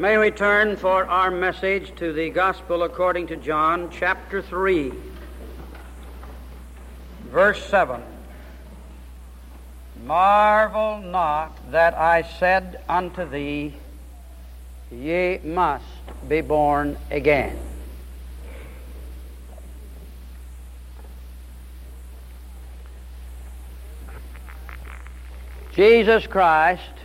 May 0.00 0.16
we 0.16 0.30
turn 0.30 0.76
for 0.78 1.04
our 1.04 1.30
message 1.30 1.94
to 1.96 2.14
the 2.14 2.30
Gospel 2.30 2.84
according 2.84 3.26
to 3.26 3.36
John, 3.36 3.90
chapter 3.90 4.40
3, 4.40 4.94
verse 7.24 7.62
7. 7.66 8.00
Marvel 10.06 11.02
not 11.02 11.70
that 11.70 11.92
I 11.92 12.22
said 12.22 12.82
unto 12.88 13.28
thee, 13.28 13.74
Ye 14.90 15.38
must 15.44 15.84
be 16.26 16.40
born 16.40 16.96
again. 17.10 17.58
Jesus 25.74 26.26
Christ 26.26 26.99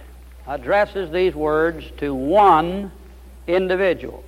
addresses 0.47 1.11
these 1.11 1.33
words 1.33 1.85
to 1.97 2.13
one 2.13 2.91
individual. 3.47 4.23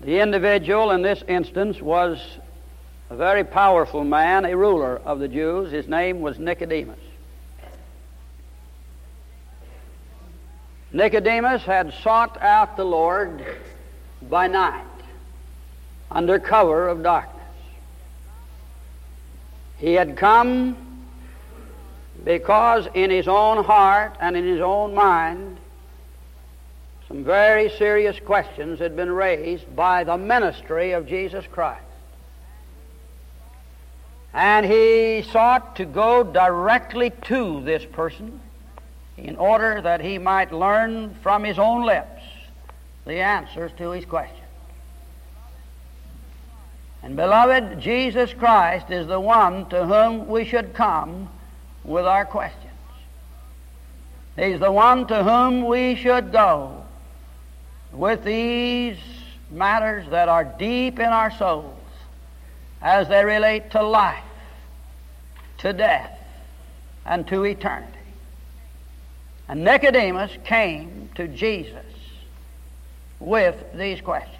The 0.00 0.20
individual 0.20 0.90
in 0.90 1.02
this 1.02 1.22
instance 1.26 1.80
was 1.80 2.20
a 3.10 3.16
very 3.16 3.44
powerful 3.44 4.04
man, 4.04 4.44
a 4.44 4.56
ruler 4.56 5.00
of 5.04 5.18
the 5.18 5.28
Jews. 5.28 5.72
His 5.72 5.88
name 5.88 6.20
was 6.20 6.38
Nicodemus. 6.38 7.00
Nicodemus 10.92 11.62
had 11.62 11.92
sought 12.02 12.40
out 12.40 12.76
the 12.76 12.84
Lord 12.84 13.44
by 14.22 14.46
night 14.46 14.84
under 16.10 16.38
cover 16.38 16.88
of 16.88 17.02
darkness. 17.02 17.34
He 19.78 19.94
had 19.94 20.16
come 20.16 20.76
because 22.28 22.86
in 22.92 23.08
his 23.08 23.26
own 23.26 23.64
heart 23.64 24.14
and 24.20 24.36
in 24.36 24.46
his 24.46 24.60
own 24.60 24.94
mind, 24.94 25.56
some 27.08 27.24
very 27.24 27.70
serious 27.70 28.20
questions 28.20 28.80
had 28.80 28.94
been 28.94 29.10
raised 29.10 29.74
by 29.74 30.04
the 30.04 30.18
ministry 30.18 30.92
of 30.92 31.06
Jesus 31.06 31.46
Christ. 31.50 31.80
And 34.34 34.66
he 34.66 35.22
sought 35.22 35.76
to 35.76 35.86
go 35.86 36.22
directly 36.22 37.12
to 37.28 37.62
this 37.62 37.86
person 37.86 38.40
in 39.16 39.36
order 39.36 39.80
that 39.80 40.02
he 40.02 40.18
might 40.18 40.52
learn 40.52 41.14
from 41.22 41.44
his 41.44 41.58
own 41.58 41.86
lips 41.86 42.20
the 43.06 43.20
answers 43.20 43.72
to 43.78 43.92
his 43.92 44.04
questions. 44.04 44.44
And 47.02 47.16
beloved, 47.16 47.80
Jesus 47.80 48.34
Christ 48.34 48.90
is 48.90 49.06
the 49.06 49.18
one 49.18 49.66
to 49.70 49.86
whom 49.86 50.28
we 50.28 50.44
should 50.44 50.74
come 50.74 51.30
with 51.88 52.04
our 52.04 52.24
questions. 52.24 52.64
He's 54.36 54.60
the 54.60 54.70
one 54.70 55.06
to 55.08 55.24
whom 55.24 55.66
we 55.66 55.96
should 55.96 56.30
go 56.30 56.84
with 57.92 58.22
these 58.22 58.98
matters 59.50 60.08
that 60.10 60.28
are 60.28 60.44
deep 60.44 60.98
in 61.00 61.06
our 61.06 61.30
souls 61.32 61.74
as 62.82 63.08
they 63.08 63.24
relate 63.24 63.70
to 63.72 63.82
life, 63.82 64.22
to 65.58 65.72
death, 65.72 66.16
and 67.06 67.26
to 67.28 67.44
eternity. 67.44 67.92
And 69.48 69.64
Nicodemus 69.64 70.30
came 70.44 71.08
to 71.14 71.26
Jesus 71.26 71.86
with 73.18 73.56
these 73.74 74.00
questions. 74.00 74.37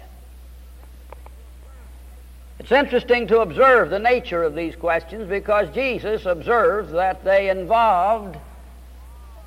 It's 2.59 2.73
interesting 2.73 3.25
to 3.27 3.39
observe 3.39 3.89
the 3.89 3.99
nature 3.99 4.43
of 4.43 4.53
these 4.53 4.75
questions 4.75 5.29
because 5.29 5.73
Jesus 5.73 6.25
observed 6.25 6.91
that 6.91 7.23
they 7.23 7.49
involved 7.49 8.37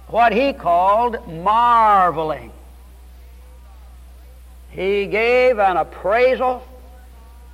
what 0.09 0.33
he 0.33 0.55
called 0.55 1.29
marveling. 1.29 2.53
He 4.71 5.07
gave 5.07 5.59
an 5.59 5.77
appraisal 5.77 6.67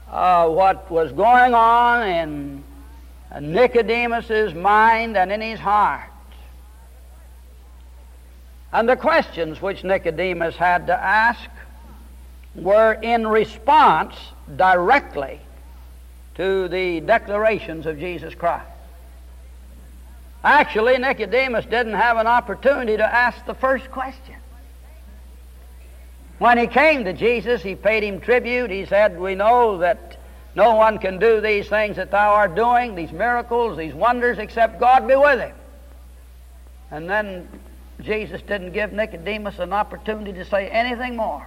of 0.09 0.53
what 0.53 0.89
was 0.91 1.11
going 1.11 1.53
on 1.55 2.09
in 2.09 2.65
Nicodemus's 3.41 4.55
mind 4.55 5.17
and 5.17 5.33
in 5.33 5.41
his 5.41 5.59
heart. 5.59 6.09
And 8.73 8.89
the 8.89 8.97
questions 8.97 9.61
which 9.61 9.83
Nicodemus 9.83 10.55
had 10.55 10.87
to 10.87 10.95
ask 10.95 11.51
were 12.55 12.93
in 12.93 13.27
response 13.27 14.15
directly 14.57 15.41
to 16.39 16.69
the 16.69 17.01
declarations 17.01 17.85
of 17.85 17.99
Jesus 17.99 18.35
Christ. 18.35 18.65
Actually, 20.43 20.97
Nicodemus 20.97 21.67
didn't 21.67 21.95
have 21.95 22.17
an 22.17 22.29
opportunity 22.29 22.97
to 22.97 23.05
ask 23.05 23.45
the 23.45 23.55
first 23.55 23.91
question. 23.91 24.37
When 26.39 26.57
he 26.57 26.69
came 26.69 27.05
to 27.05 27.13
Jesus, 27.13 27.61
he 27.61 27.75
paid 27.75 28.05
him 28.05 28.21
tribute. 28.21 28.71
He 28.71 28.87
said, 28.87 29.19
We 29.19 29.35
know 29.35 29.79
that 29.79 30.19
no 30.55 30.77
one 30.77 30.99
can 30.99 31.19
do 31.19 31.41
these 31.41 31.69
things 31.69 31.97
that 31.97 32.13
thou 32.13 32.35
art 32.35 32.55
doing, 32.55 32.95
these 32.95 33.11
miracles, 33.11 33.77
these 33.77 33.93
wonders, 33.93 34.39
except 34.39 34.79
God 34.79 35.09
be 35.09 35.17
with 35.17 35.41
him. 35.41 35.57
And 36.93 37.11
then 37.11 37.49
Jesus 38.01 38.41
didn't 38.43 38.73
give 38.73 38.93
Nicodemus 38.93 39.59
an 39.59 39.73
opportunity 39.73 40.33
to 40.35 40.45
say 40.45 40.69
anything 40.69 41.17
more. 41.17 41.45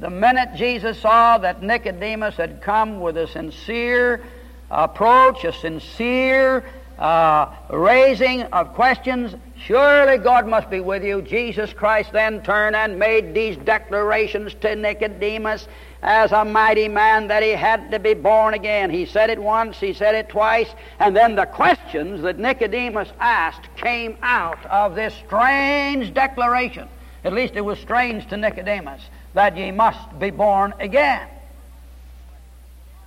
The 0.00 0.10
minute 0.10 0.50
Jesus 0.54 1.00
saw 1.00 1.38
that 1.38 1.60
Nicodemus 1.60 2.36
had 2.36 2.62
come 2.62 3.00
with 3.00 3.16
a 3.16 3.26
sincere 3.26 4.22
approach, 4.70 5.42
a 5.42 5.52
sincere 5.52 6.64
uh, 6.98 7.52
raising 7.68 8.42
of 8.44 8.74
questions, 8.74 9.34
surely 9.56 10.18
God 10.18 10.46
must 10.46 10.70
be 10.70 10.78
with 10.78 11.02
you. 11.02 11.20
Jesus 11.22 11.72
Christ 11.72 12.12
then 12.12 12.42
turned 12.42 12.76
and 12.76 12.96
made 12.96 13.34
these 13.34 13.56
declarations 13.56 14.54
to 14.60 14.76
Nicodemus 14.76 15.66
as 16.00 16.30
a 16.30 16.44
mighty 16.44 16.86
man 16.86 17.26
that 17.26 17.42
he 17.42 17.50
had 17.50 17.90
to 17.90 17.98
be 17.98 18.14
born 18.14 18.54
again. 18.54 18.90
He 18.90 19.04
said 19.04 19.30
it 19.30 19.38
once, 19.40 19.80
he 19.80 19.92
said 19.92 20.14
it 20.14 20.28
twice, 20.28 20.68
and 21.00 21.16
then 21.16 21.34
the 21.34 21.46
questions 21.46 22.22
that 22.22 22.38
Nicodemus 22.38 23.08
asked 23.18 23.68
came 23.74 24.16
out 24.22 24.64
of 24.66 24.94
this 24.94 25.14
strange 25.26 26.14
declaration. 26.14 26.88
At 27.24 27.32
least 27.32 27.54
it 27.56 27.60
was 27.60 27.78
strange 27.78 28.28
to 28.28 28.36
Nicodemus 28.36 29.02
that 29.34 29.56
ye 29.56 29.70
must 29.70 30.18
be 30.18 30.30
born 30.30 30.74
again. 30.78 31.28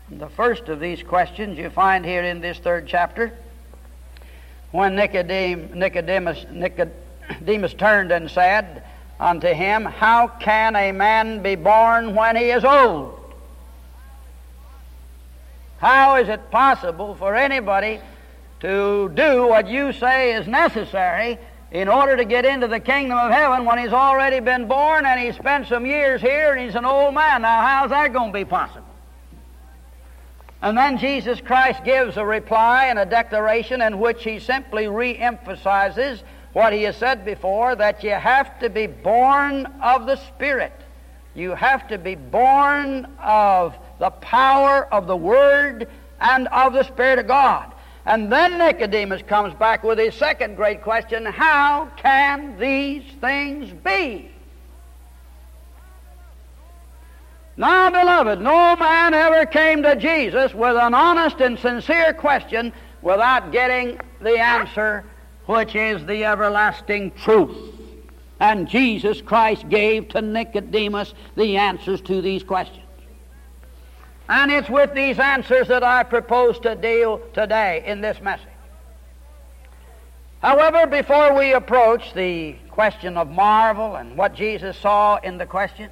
The 0.10 0.30
first 0.30 0.68
of 0.68 0.80
these 0.80 1.02
questions 1.04 1.58
you 1.58 1.70
find 1.70 2.06
here 2.06 2.24
in 2.24 2.42
this 2.42 2.60
third 2.60 2.86
chapter. 2.88 3.34
When 4.72 4.96
Nicodemus, 4.96 5.74
Nicodemus, 5.74 6.46
Nicodemus 6.52 7.74
turned 7.74 8.12
and 8.12 8.30
said 8.30 8.84
unto 9.20 9.48
him, 9.48 9.86
How 9.86 10.28
can 10.28 10.76
a 10.76 10.92
man 10.92 11.42
be 11.42 11.56
born 11.56 12.16
when 12.16 12.36
he 12.36 12.52
is 12.52 12.66
old? 12.66 13.18
How 15.78 16.18
is 16.18 16.30
it 16.30 16.52
possible 16.52 17.16
for 17.16 17.36
anybody 17.36 18.00
to 18.60 19.10
do 19.16 19.48
what 19.48 19.68
you 19.68 19.94
say 19.94 20.34
is 20.34 20.48
necessary 20.48 21.40
in 21.72 21.88
order 21.88 22.18
to 22.18 22.26
get 22.26 22.46
into 22.46 22.68
the 22.68 22.80
kingdom 22.80 23.18
of 23.18 23.32
heaven 23.32 23.64
when 23.66 23.78
he's 23.78 23.94
already 23.94 24.42
been 24.42 24.68
born 24.68 25.06
and 25.06 25.20
he's 25.20 25.36
spent 25.36 25.68
some 25.68 25.86
years 25.86 26.22
here 26.22 26.52
and 26.52 26.66
he's 26.66 26.76
an 26.76 26.86
old 26.86 27.14
man. 27.14 27.44
Now, 27.44 27.62
how's 27.62 27.92
that 27.92 28.12
going 28.12 28.34
to 28.34 28.38
be 28.38 28.46
possible? 28.46 28.88
And 30.62 30.78
then 30.78 30.98
Jesus 30.98 31.40
Christ 31.42 31.84
gives 31.84 32.18
a 32.18 32.26
reply 32.26 32.88
and 32.88 33.00
a 33.00 33.06
declaration 33.06 33.82
in 33.82 34.00
which 34.00 34.24
he 34.24 34.40
simply 34.40 34.88
re 34.88 35.18
emphasizes 35.18 36.24
what 36.54 36.74
he 36.74 36.84
has 36.84 36.98
said 36.98 37.24
before 37.24 37.76
that 37.76 38.04
you 38.04 38.12
have 38.12 38.60
to 38.60 38.70
be 38.70 38.86
born 38.86 39.66
of 39.82 40.06
the 40.06 40.18
Spirit. 40.18 40.74
You 41.34 41.52
have 41.52 41.88
to 41.88 41.98
be 41.98 42.16
born 42.16 43.08
of 43.20 43.76
the 44.00 44.10
power 44.10 44.94
of 44.94 45.08
the 45.08 45.16
Word 45.16 45.88
and 46.20 46.48
of 46.50 46.74
the 46.74 46.84
Spirit 46.84 47.20
of 47.20 47.28
God. 47.28 47.72
And 48.06 48.32
then 48.32 48.58
Nicodemus 48.58 49.22
comes 49.24 49.54
back 49.54 49.84
with 49.84 50.00
his 50.00 50.16
second 50.16 50.56
great 50.56 50.82
question 50.82 51.26
How 51.26 51.92
can 51.98 52.58
these 52.58 53.04
things 53.20 53.72
be? 53.84 54.32
Now, 57.58 57.92
beloved, 57.92 58.42
no 58.42 58.76
man 58.76 59.14
ever 59.14 59.46
came 59.46 59.84
to 59.84 59.96
Jesus 59.96 60.54
with 60.54 60.76
an 60.78 60.94
honest 60.94 61.42
and 61.42 61.60
sincere 61.60 62.14
question 62.14 62.74
without 63.02 63.52
getting 63.52 64.00
the 64.20 64.40
answer, 64.40 65.06
which 65.46 65.76
is 65.76 66.04
the 66.06 66.26
everlasting 66.26 67.12
truth. 67.12 67.56
And 68.40 68.68
Jesus 68.68 69.22
Christ 69.22 69.70
gave 69.70 70.10
to 70.10 70.22
Nicodemus 70.22 71.14
the 71.36 71.58
answers 71.58 72.02
to 72.02 72.22
these 72.22 72.42
questions. 72.42 72.86
And 74.32 74.50
it's 74.50 74.70
with 74.70 74.94
these 74.94 75.20
answers 75.20 75.68
that 75.68 75.84
I 75.84 76.04
propose 76.04 76.58
to 76.60 76.74
deal 76.74 77.20
today 77.34 77.84
in 77.86 78.00
this 78.00 78.22
message. 78.22 78.48
However, 80.42 80.88
before 80.88 81.38
we 81.38 81.52
approach 81.52 82.14
the 82.14 82.54
question 82.70 83.18
of 83.18 83.30
marvel 83.30 83.98
and 83.98 84.16
what 84.16 84.34
Jesus 84.34 84.78
saw 84.78 85.18
in 85.18 85.38
the 85.38 85.46
questions, 85.46 85.92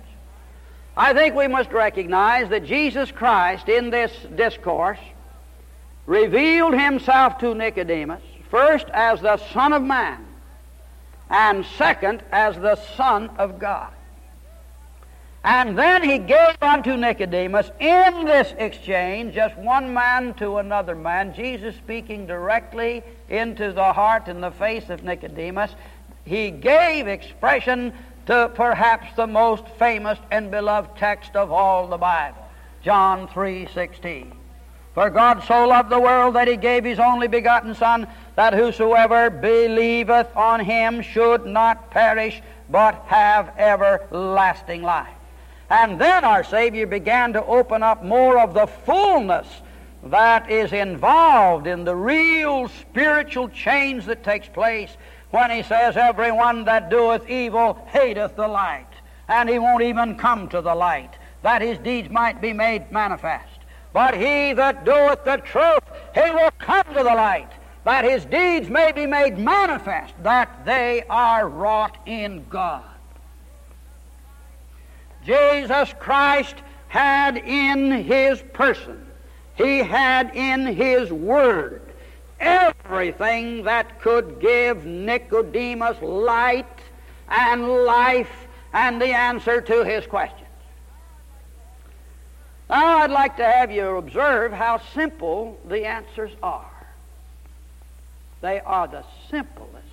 I 0.96 1.14
think 1.14 1.36
we 1.36 1.50
must 1.50 1.74
recognize 1.74 2.48
that 2.48 2.64
Jesus 2.64 3.12
Christ 3.12 3.68
in 3.68 3.90
this 3.90 4.14
discourse 4.38 5.00
revealed 6.06 6.80
himself 6.80 7.40
to 7.40 7.54
Nicodemus 7.54 8.24
first 8.50 8.88
as 8.94 9.20
the 9.20 9.36
Son 9.52 9.74
of 9.74 9.84
Man, 9.84 10.26
and 11.30 11.66
second, 11.78 12.24
as 12.32 12.56
the 12.56 12.78
Son 12.96 13.32
of 13.38 13.60
God. 13.60 13.92
And 15.44 15.80
then 15.80 16.04
he 16.04 16.18
gave 16.18 16.62
unto 16.62 16.98
Nicodemus 16.98 17.72
in 17.80 18.26
this 18.26 18.54
exchange, 18.58 19.34
just 19.34 19.56
one 19.58 19.94
man 19.94 20.34
to 20.36 20.58
another 20.58 20.96
man, 20.96 21.34
Jesus 21.34 21.76
speaking 21.76 22.28
directly 22.28 23.04
into 23.30 23.72
the 23.72 23.94
heart 23.94 24.28
and 24.28 24.44
the 24.44 24.52
face 24.52 24.90
of 24.90 25.04
Nicodemus, 25.04 25.72
he 26.26 26.52
gave 26.52 27.08
expression 27.08 27.94
to 28.26 28.52
perhaps 28.54 29.16
the 29.16 29.28
most 29.28 29.66
famous 29.80 30.20
and 30.30 30.52
beloved 30.52 30.98
text 30.98 31.36
of 31.36 31.52
all 31.52 31.88
the 31.88 31.98
Bible, 31.98 32.46
John 32.84 33.28
3:16. 33.30 34.34
For 34.94 35.10
God 35.10 35.44
so 35.44 35.68
loved 35.68 35.90
the 35.90 36.00
world 36.00 36.36
that 36.36 36.50
he 36.50 36.58
gave 36.58 36.84
his 36.84 37.00
only 37.00 37.30
begotten 37.30 37.74
Son, 37.74 38.08
that 38.36 38.54
whosoever 38.54 39.30
believeth 39.30 40.36
on 40.36 40.60
him 40.60 41.02
should 41.02 41.46
not 41.46 41.90
perish, 41.92 42.42
but 42.70 43.04
have 43.08 43.54
everlasting 43.58 44.84
life. 44.84 45.08
And 45.70 46.02
then 46.02 46.24
our 46.24 46.44
Savior 46.44 46.88
began 46.88 47.34
to 47.34 47.46
open 47.46 47.84
up 47.84 48.04
more 48.04 48.40
of 48.40 48.54
the 48.54 48.66
fullness 48.66 49.48
that 50.04 50.50
is 50.50 50.74
involved 50.74 51.68
in 51.68 51.84
the 51.84 51.96
real 51.96 52.68
spiritual 52.70 53.50
change 53.50 54.06
that 54.06 54.24
takes 54.24 54.48
place 54.48 54.98
when 55.32 55.52
he 55.52 55.62
says, 55.62 55.96
Everyone 55.96 56.66
that 56.66 56.90
doeth 56.90 57.30
evil 57.30 57.86
hateth 57.92 58.36
the 58.36 58.48
light, 58.48 58.88
and 59.28 59.48
he 59.48 59.60
won't 59.60 59.84
even 59.84 60.18
come 60.18 60.48
to 60.50 60.62
the 60.62 60.74
light, 60.74 61.12
that 61.44 61.62
his 61.62 61.78
deeds 61.80 62.10
might 62.10 62.42
be 62.42 62.54
made 62.54 62.92
manifest. 62.92 63.60
But 63.94 64.16
he 64.16 64.54
that 64.54 64.86
doeth 64.86 65.24
the 65.24 65.38
truth, 65.38 65.84
he 66.16 66.32
will 66.32 66.52
come 66.58 66.86
to 66.96 67.04
the 67.04 67.04
light, 67.04 67.50
that 67.84 68.06
his 68.06 68.26
deeds 68.26 68.70
may 68.70 68.92
be 68.92 69.06
made 69.06 69.38
manifest, 69.38 70.14
that 70.24 70.66
they 70.66 71.04
are 71.10 71.48
wrought 71.48 71.98
in 72.06 72.46
God. 72.50 72.89
Jesus 75.26 75.94
Christ 76.00 76.56
had 76.88 77.38
in 77.38 77.92
his 77.92 78.42
person, 78.54 79.06
he 79.56 79.80
had 79.80 80.36
in 80.36 80.66
his 80.66 81.12
word, 81.12 81.82
everything 82.40 83.64
that 83.64 84.02
could 84.02 84.40
give 84.40 84.86
Nicodemus 84.86 86.02
light 86.02 86.66
and 87.28 87.68
life 87.68 88.48
and 88.74 89.02
the 89.02 89.14
answer 89.14 89.62
to 89.62 89.84
his 89.84 90.08
questions. 90.08 90.46
Now, 92.70 93.00
I'd 93.00 93.12
like 93.12 93.38
to 93.38 93.46
have 93.46 93.72
you 93.72 93.98
observe 93.98 94.52
how 94.52 94.80
simple 94.94 95.60
the 95.68 95.86
answers 95.86 96.32
are. 96.44 96.70
They 98.42 98.60
are 98.62 98.88
the 98.88 99.04
simplest 99.30 99.88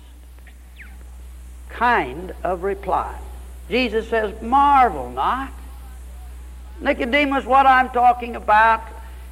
kind 1.69 2.33
of 2.43 2.63
reply. 2.63 3.19
Jesus 3.69 4.07
says, 4.09 4.41
Marvel 4.41 5.09
not. 5.09 5.51
Nicodemus, 6.79 7.45
what 7.45 7.65
I'm 7.65 7.89
talking 7.89 8.35
about, 8.35 8.83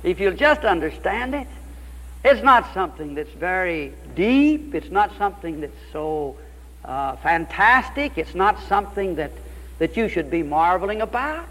if 0.03 0.19
you'll 0.19 0.33
just 0.33 0.61
understand 0.61 1.35
it, 1.35 1.47
it's 2.23 2.43
not 2.43 2.73
something 2.73 3.13
that's 3.15 3.31
very 3.31 3.93
deep. 4.15 4.73
It's 4.73 4.89
not 4.89 5.15
something 5.17 5.61
that's 5.61 5.77
so 5.91 6.35
uh, 6.83 7.15
fantastic. 7.17 8.17
It's 8.17 8.35
not 8.35 8.61
something 8.67 9.15
that, 9.15 9.31
that 9.77 9.95
you 9.95 10.09
should 10.09 10.31
be 10.31 10.41
marveling 10.41 11.01
about. 11.01 11.47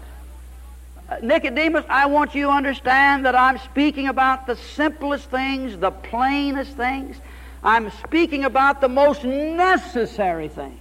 Uh, 1.09 1.17
Nicodemus, 1.21 1.85
I 1.87 2.07
want 2.07 2.35
you 2.35 2.47
to 2.47 2.51
understand 2.51 3.25
that 3.25 3.35
I'm 3.35 3.57
speaking 3.59 4.07
about 4.07 4.47
the 4.47 4.57
simplest 4.57 5.29
things, 5.29 5.77
the 5.77 5.91
plainest 5.91 6.73
things. 6.73 7.15
I'm 7.63 7.89
speaking 8.03 8.43
about 8.43 8.81
the 8.81 8.89
most 8.89 9.23
necessary 9.23 10.49
things 10.49 10.79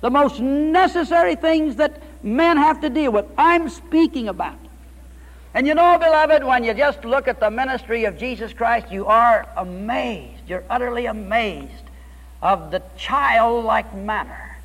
the 0.00 0.10
most 0.10 0.40
necessary 0.40 1.34
things 1.34 1.76
that 1.76 2.00
men 2.22 2.56
have 2.56 2.80
to 2.80 2.90
deal 2.90 3.12
with. 3.12 3.26
I'm 3.36 3.68
speaking 3.68 4.28
about. 4.28 4.58
And 5.54 5.66
you 5.66 5.74
know, 5.74 5.98
beloved, 5.98 6.44
when 6.44 6.62
you 6.62 6.74
just 6.74 7.04
look 7.04 7.26
at 7.26 7.40
the 7.40 7.50
ministry 7.50 8.04
of 8.04 8.18
Jesus 8.18 8.52
Christ, 8.52 8.92
you 8.92 9.06
are 9.06 9.48
amazed. 9.56 10.42
You're 10.46 10.64
utterly 10.70 11.06
amazed 11.06 11.72
of 12.42 12.70
the 12.70 12.82
childlike 12.96 13.92
manner 13.94 14.58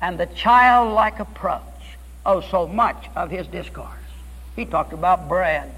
and 0.00 0.18
the 0.18 0.26
childlike 0.26 1.18
approach 1.20 1.60
of 2.24 2.48
so 2.50 2.66
much 2.66 3.06
of 3.16 3.30
his 3.30 3.46
discourse. 3.48 3.88
He 4.56 4.64
talked 4.64 4.92
about 4.92 5.28
bread. 5.28 5.74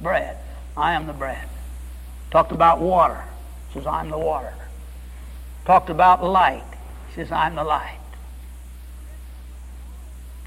Bread. 0.00 0.36
I 0.76 0.92
am 0.92 1.06
the 1.06 1.12
bread. 1.12 1.48
Talked 2.30 2.52
about 2.52 2.80
water. 2.80 3.24
Says, 3.74 3.86
I'm 3.86 4.10
the 4.10 4.18
water. 4.18 4.54
Talked 5.64 5.90
about 5.90 6.22
light 6.22 6.64
says, 7.14 7.30
I'm 7.32 7.54
the 7.54 7.64
light. 7.64 7.98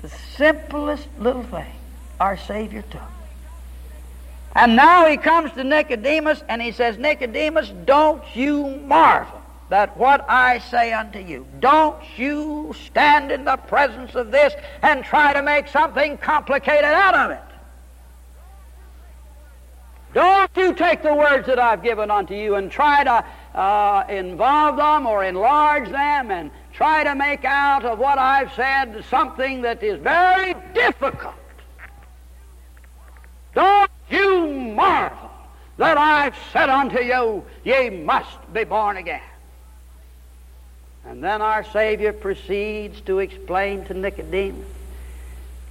The 0.01 0.09
simplest 0.09 1.07
little 1.19 1.43
thing 1.43 1.73
our 2.19 2.37
Savior 2.37 2.83
took. 2.89 3.01
And 4.55 4.75
now 4.75 5.05
he 5.05 5.17
comes 5.17 5.51
to 5.53 5.63
Nicodemus 5.63 6.43
and 6.47 6.61
he 6.61 6.71
says, 6.71 6.97
Nicodemus, 6.97 7.69
don't 7.85 8.23
you 8.35 8.67
marvel 8.67 9.41
that 9.69 9.97
what 9.97 10.23
I 10.29 10.59
say 10.59 10.93
unto 10.93 11.19
you, 11.19 11.45
don't 11.59 11.97
you 12.17 12.73
stand 12.85 13.31
in 13.31 13.45
the 13.45 13.57
presence 13.57 14.15
of 14.15 14.31
this 14.31 14.53
and 14.81 15.03
try 15.03 15.33
to 15.33 15.41
make 15.41 15.67
something 15.67 16.17
complicated 16.17 16.85
out 16.85 17.15
of 17.15 17.31
it. 17.31 17.39
Don't 20.13 20.51
you 20.55 20.73
take 20.73 21.03
the 21.03 21.13
words 21.13 21.47
that 21.47 21.59
I've 21.59 21.83
given 21.83 22.09
unto 22.09 22.35
you 22.35 22.55
and 22.55 22.71
try 22.71 23.03
to 23.03 23.25
uh, 23.55 24.03
involve 24.09 24.75
them 24.75 25.07
or 25.07 25.23
enlarge 25.23 25.89
them 25.89 26.29
and 26.29 26.51
try 26.73 27.03
to 27.05 27.15
make 27.15 27.45
out 27.45 27.85
of 27.85 27.97
what 27.97 28.19
I've 28.19 28.53
said 28.53 29.03
something 29.09 29.61
that 29.61 29.81
is 29.81 29.99
very 29.99 30.53
difficult. 30.73 31.33
Don't 33.53 33.89
you 34.09 34.51
marvel 34.51 35.31
that 35.77 35.97
I've 35.97 36.35
said 36.51 36.69
unto 36.69 37.01
you, 37.01 37.45
ye 37.63 37.89
must 37.89 38.53
be 38.53 38.65
born 38.65 38.97
again. 38.97 39.21
And 41.05 41.23
then 41.23 41.41
our 41.41 41.63
Savior 41.63 42.11
proceeds 42.11 42.99
to 43.01 43.19
explain 43.19 43.85
to 43.85 43.93
Nicodemus. 43.93 44.67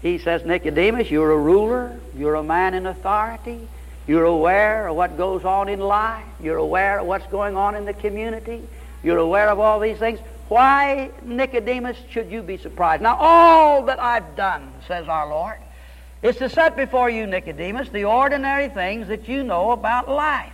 He 0.00 0.18
says, 0.18 0.44
Nicodemus, 0.44 1.10
you're 1.10 1.32
a 1.32 1.38
ruler, 1.38 1.98
you're 2.16 2.34
a 2.34 2.42
man 2.42 2.74
in 2.74 2.86
authority, 2.86 3.68
you're 4.06 4.24
aware 4.24 4.88
of 4.88 4.96
what 4.96 5.16
goes 5.16 5.44
on 5.44 5.68
in 5.68 5.80
life. 5.80 6.24
You're 6.42 6.58
aware 6.58 7.00
of 7.00 7.06
what's 7.06 7.26
going 7.28 7.56
on 7.56 7.74
in 7.74 7.84
the 7.84 7.94
community. 7.94 8.62
You're 9.02 9.18
aware 9.18 9.48
of 9.48 9.58
all 9.58 9.80
these 9.80 9.98
things. 9.98 10.20
Why, 10.48 11.10
Nicodemus, 11.24 11.96
should 12.10 12.30
you 12.30 12.42
be 12.42 12.58
surprised? 12.58 13.02
Now, 13.02 13.16
all 13.18 13.82
that 13.84 13.98
I've 13.98 14.36
done, 14.36 14.72
says 14.86 15.08
our 15.08 15.28
Lord, 15.28 15.56
is 16.22 16.36
to 16.36 16.48
set 16.48 16.76
before 16.76 17.08
you, 17.08 17.26
Nicodemus, 17.26 17.88
the 17.88 18.04
ordinary 18.04 18.68
things 18.68 19.08
that 19.08 19.26
you 19.28 19.42
know 19.42 19.70
about 19.72 20.08
life. 20.08 20.52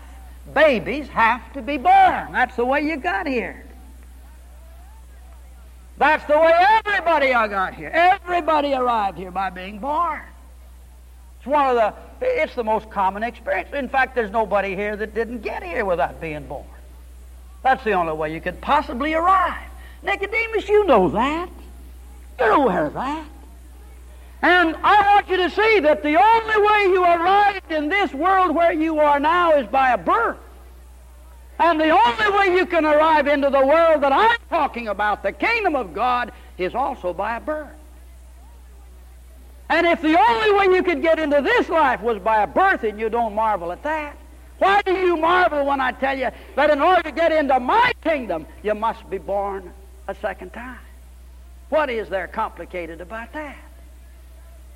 Babies 0.55 1.09
have 1.09 1.53
to 1.53 1.63
be 1.63 1.77
born. 1.77 2.33
That's 2.33 2.57
the 2.57 2.65
way 2.65 2.81
you 2.83 2.97
got 2.97 3.27
here. 3.27 3.65
That's 5.99 6.25
the 6.25 6.39
way 6.39 6.53
everybody 6.87 7.31
got 7.31 7.75
here. 7.75 7.91
Everybody 7.93 8.73
arrived 8.73 9.19
here 9.19 9.31
by 9.31 9.51
being 9.51 9.79
born. 9.79 10.23
It's 11.41 11.47
one 11.47 11.75
of 11.75 11.77
the, 11.77 11.95
it's 12.21 12.55
the 12.55 12.65
most 12.65 12.91
common 12.91 13.23
experience. 13.23 13.73
In 13.73 13.89
fact, 13.89 14.15
there's 14.15 14.31
nobody 14.31 14.77
here 14.77 14.95
that 14.95 15.15
didn't 15.15 15.41
get 15.41 15.63
here 15.63 15.87
without 15.87 16.21
being 16.21 16.47
born. 16.47 16.67
That's 17.63 17.83
the 17.83 17.93
only 17.93 18.13
way 18.13 18.35
you 18.35 18.43
could 18.43 18.61
possibly 18.61 19.15
arrive. 19.15 19.71
Nicodemus, 20.03 20.69
you 20.69 20.85
know 20.85 21.09
that. 21.09 21.49
You're 22.39 22.53
aware 22.53 22.87
of 22.87 22.95
that. 22.95 23.27
And 24.43 24.77
I 24.83 25.15
want 25.15 25.29
you 25.31 25.39
to 25.39 25.51
see 25.51 25.81
that 25.81 26.03
the 26.03 26.17
only 26.17 26.67
way 26.67 26.93
you 26.93 27.05
arrived 27.05 27.73
in 27.73 27.89
this 27.89 28.13
world 28.13 28.55
where 28.55 28.73
you 28.73 28.99
are 28.99 29.19
now 29.19 29.53
is 29.53 29.67
by 29.67 29.93
a 29.93 29.99
birth. 29.99 30.39
And 31.59 31.81
the 31.81 31.91
only 31.91 32.39
way 32.39 32.57
you 32.57 32.67
can 32.67 32.85
arrive 32.85 33.27
into 33.27 33.49
the 33.49 33.67
world 33.67 34.03
that 34.03 34.13
I'm 34.13 34.39
talking 34.51 34.89
about, 34.89 35.23
the 35.23 35.33
kingdom 35.33 35.75
of 35.75 35.95
God, 35.95 36.33
is 36.59 36.75
also 36.75 37.15
by 37.15 37.37
a 37.37 37.41
birth. 37.41 37.69
And 39.71 39.87
if 39.87 40.03
the 40.03 40.19
only 40.19 40.53
way 40.53 40.77
you 40.77 40.83
could 40.83 41.01
get 41.01 41.21
into 41.21 41.41
this 41.41 41.69
life 41.69 42.03
was 42.03 42.19
by 42.19 42.43
a 42.43 42.47
birth, 42.47 42.83
and 42.83 42.99
you 42.99 43.09
don't 43.09 43.37
marvel 43.37 43.71
at 43.71 43.85
that, 43.85 44.17
why 44.59 44.83
do 44.83 44.93
you 44.93 45.17
marvel 45.17 45.65
when 45.65 45.81
I 45.81 45.93
tell 45.93 46.19
you 46.19 46.29
that 46.57 46.71
in 46.71 46.83
order 46.83 47.03
to 47.05 47.13
get 47.13 47.31
into 47.31 47.59
my 47.61 47.93
kingdom, 48.03 48.47
you 48.65 48.75
must 48.75 49.09
be 49.09 49.19
born 49.19 49.73
a 50.09 50.15
second 50.17 50.53
time? 50.53 50.81
What 51.69 51.89
is 51.89 52.09
there 52.09 52.27
complicated 52.27 53.01
about 53.01 53.33
that? 53.33 53.57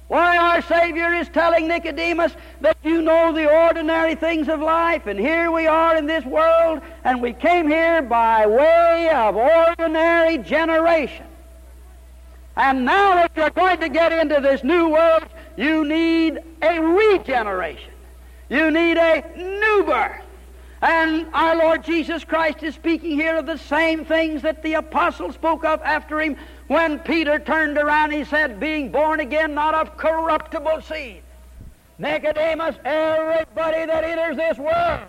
Why, 0.06 0.36
our 0.36 0.62
Savior 0.62 1.12
is 1.12 1.28
telling 1.28 1.66
Nicodemus 1.66 2.32
that 2.60 2.76
you 2.84 3.02
know 3.02 3.32
the 3.32 3.50
ordinary 3.50 4.14
things 4.14 4.48
of 4.48 4.60
life, 4.60 5.08
and 5.08 5.18
here 5.18 5.50
we 5.50 5.66
are 5.66 5.96
in 5.96 6.06
this 6.06 6.24
world, 6.24 6.82
and 7.02 7.20
we 7.20 7.32
came 7.32 7.66
here 7.66 8.00
by 8.00 8.46
way 8.46 9.10
of 9.12 9.34
ordinary 9.34 10.38
generation. 10.38 11.26
And 12.56 12.84
now, 12.84 13.25
if 13.25 13.32
you're 13.37 13.50
going 13.50 13.80
to 13.80 13.88
get 13.88 14.12
into 14.12 14.40
this 14.40 14.62
new 14.62 14.88
world, 14.88 15.25
you 15.56 15.84
need 15.84 16.38
a 16.62 16.80
regeneration. 16.80 17.92
You 18.49 18.70
need 18.70 18.96
a 18.96 19.25
new 19.37 19.84
birth. 19.84 20.23
And 20.80 21.26
our 21.32 21.56
Lord 21.56 21.82
Jesus 21.82 22.25
Christ 22.25 22.62
is 22.62 22.75
speaking 22.75 23.12
here 23.12 23.37
of 23.37 23.46
the 23.46 23.56
same 23.56 24.04
things 24.04 24.42
that 24.42 24.62
the 24.62 24.75
apostle 24.75 25.32
spoke 25.32 25.64
of 25.64 25.80
after 25.82 26.20
him 26.20 26.37
when 26.68 26.99
Peter 27.00 27.38
turned 27.38 27.78
around. 27.78 28.12
He 28.12 28.25
said, 28.25 28.61
being 28.61 28.92
born 28.92 29.20
again, 29.20 29.54
not 29.54 29.75
of 29.75 29.96
corruptible 29.96 30.82
seed. 30.82 31.23
Nicodemus, 31.99 32.76
everybody 32.84 33.87
that 33.87 34.04
enters 34.04 34.37
this 34.37 34.58
world 34.58 35.00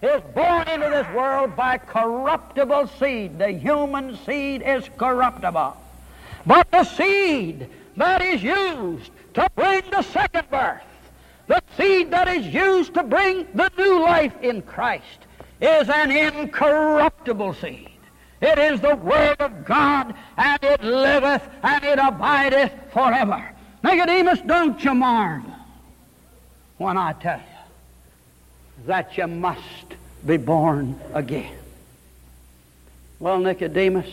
is 0.00 0.22
born 0.34 0.66
into 0.68 0.88
this 0.88 1.06
world 1.14 1.54
by 1.54 1.76
corruptible 1.78 2.86
seed. 2.98 3.38
The 3.38 3.50
human 3.50 4.16
seed 4.24 4.62
is 4.62 4.88
corruptible. 4.96 5.76
But 6.48 6.70
the 6.70 6.84
seed 6.84 7.68
that 7.98 8.22
is 8.22 8.42
used 8.42 9.10
to 9.34 9.50
bring 9.54 9.82
the 9.90 10.00
second 10.00 10.48
birth, 10.50 10.80
the 11.46 11.62
seed 11.76 12.10
that 12.10 12.26
is 12.26 12.46
used 12.46 12.94
to 12.94 13.02
bring 13.02 13.46
the 13.54 13.70
new 13.76 14.00
life 14.00 14.32
in 14.40 14.62
Christ 14.62 15.26
is 15.60 15.90
an 15.90 16.10
incorruptible 16.10 17.52
seed. 17.52 17.90
It 18.40 18.58
is 18.58 18.80
the 18.80 18.96
Word 18.96 19.36
of 19.40 19.66
God, 19.66 20.14
and 20.38 20.58
it 20.62 20.82
liveth, 20.82 21.46
and 21.62 21.84
it 21.84 21.98
abideth 21.98 22.72
forever. 22.94 23.50
Nicodemus, 23.84 24.40
don't 24.40 24.82
you 24.82 24.94
marvel 24.94 25.52
when 26.78 26.96
I 26.96 27.12
tell 27.12 27.40
you 27.40 28.86
that 28.86 29.18
you 29.18 29.26
must 29.26 29.60
be 30.24 30.38
born 30.38 30.98
again. 31.12 31.58
Well, 33.20 33.38
Nicodemus 33.38 34.08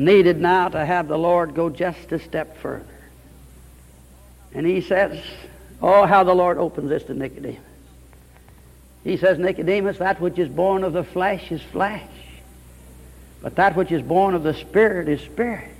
needed 0.00 0.40
now 0.40 0.68
to 0.68 0.84
have 0.84 1.08
the 1.08 1.18
Lord 1.18 1.54
go 1.54 1.68
just 1.68 2.10
a 2.12 2.18
step 2.18 2.56
further. 2.58 2.86
And 4.52 4.66
he 4.66 4.80
says, 4.80 5.22
Oh, 5.82 6.06
how 6.06 6.24
the 6.24 6.34
Lord 6.34 6.58
opens 6.58 6.88
this 6.88 7.04
to 7.04 7.14
Nicodemus. 7.14 7.60
He 9.04 9.16
says, 9.16 9.38
Nicodemus, 9.38 9.98
that 9.98 10.20
which 10.20 10.38
is 10.38 10.48
born 10.48 10.84
of 10.84 10.92
the 10.92 11.04
flesh 11.04 11.50
is 11.52 11.62
flesh, 11.62 12.02
but 13.40 13.56
that 13.56 13.76
which 13.76 13.92
is 13.92 14.02
born 14.02 14.34
of 14.34 14.42
the 14.42 14.54
Spirit 14.54 15.08
is 15.08 15.20
spirit. 15.20 15.70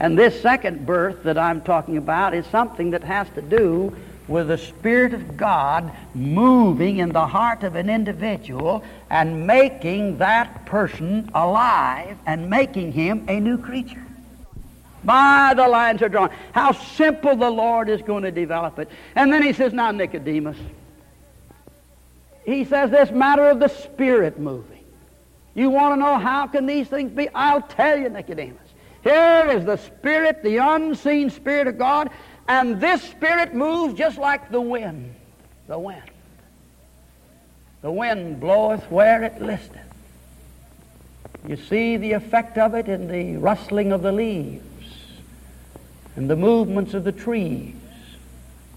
And 0.00 0.18
this 0.18 0.40
second 0.40 0.86
birth 0.86 1.22
that 1.22 1.38
I'm 1.38 1.60
talking 1.60 1.96
about 1.96 2.34
is 2.34 2.44
something 2.46 2.90
that 2.90 3.04
has 3.04 3.28
to 3.30 3.42
do 3.42 3.94
with 4.26 4.48
the 4.48 4.58
Spirit 4.58 5.12
of 5.14 5.36
God 5.36 5.92
moving 6.14 6.98
in 6.98 7.10
the 7.10 7.26
heart 7.26 7.62
of 7.62 7.74
an 7.74 7.90
individual 7.90 8.82
and 9.10 9.46
making 9.46 10.18
that 10.18 10.64
person 10.66 11.30
alive 11.34 12.16
and 12.26 12.48
making 12.48 12.92
him 12.92 13.24
a 13.28 13.38
new 13.38 13.58
creature 13.58 14.04
by 15.04 15.52
the 15.54 15.68
lines 15.68 16.02
are 16.02 16.08
drawn. 16.08 16.30
How 16.52 16.72
simple 16.72 17.36
the 17.36 17.50
Lord 17.50 17.88
is 17.88 18.02
going 18.02 18.22
to 18.22 18.30
develop 18.30 18.78
it. 18.78 18.88
And 19.14 19.32
then 19.32 19.42
he 19.42 19.52
says, 19.52 19.72
Now, 19.72 19.90
Nicodemus, 19.90 20.56
he 22.44 22.64
says 22.64 22.90
this 22.90 23.10
matter 23.10 23.48
of 23.48 23.60
the 23.60 23.68
Spirit 23.68 24.38
moving. 24.38 24.84
You 25.54 25.70
want 25.70 25.94
to 25.94 26.00
know 26.00 26.18
how 26.18 26.46
can 26.46 26.66
these 26.66 26.88
things 26.88 27.12
be? 27.12 27.28
I'll 27.34 27.62
tell 27.62 27.96
you, 27.96 28.08
Nicodemus. 28.08 28.60
Here 29.02 29.46
is 29.50 29.64
the 29.64 29.76
Spirit, 29.76 30.42
the 30.42 30.56
unseen 30.56 31.30
Spirit 31.30 31.68
of 31.68 31.78
God, 31.78 32.10
and 32.48 32.80
this 32.80 33.02
Spirit 33.02 33.54
moves 33.54 33.94
just 33.94 34.18
like 34.18 34.50
the 34.50 34.60
wind. 34.60 35.14
The 35.66 35.78
wind. 35.78 36.02
The 37.82 37.90
wind 37.90 38.40
bloweth 38.40 38.90
where 38.90 39.22
it 39.22 39.40
listeth. 39.40 39.78
You 41.46 41.56
see 41.56 41.96
the 41.96 42.12
effect 42.12 42.56
of 42.56 42.74
it 42.74 42.88
in 42.88 43.08
the 43.08 43.36
rustling 43.36 43.92
of 43.92 44.02
the 44.02 44.12
leaves 44.12 44.64
and 46.16 46.30
the 46.30 46.36
movements 46.36 46.94
of 46.94 47.04
the 47.04 47.12
trees. 47.12 47.74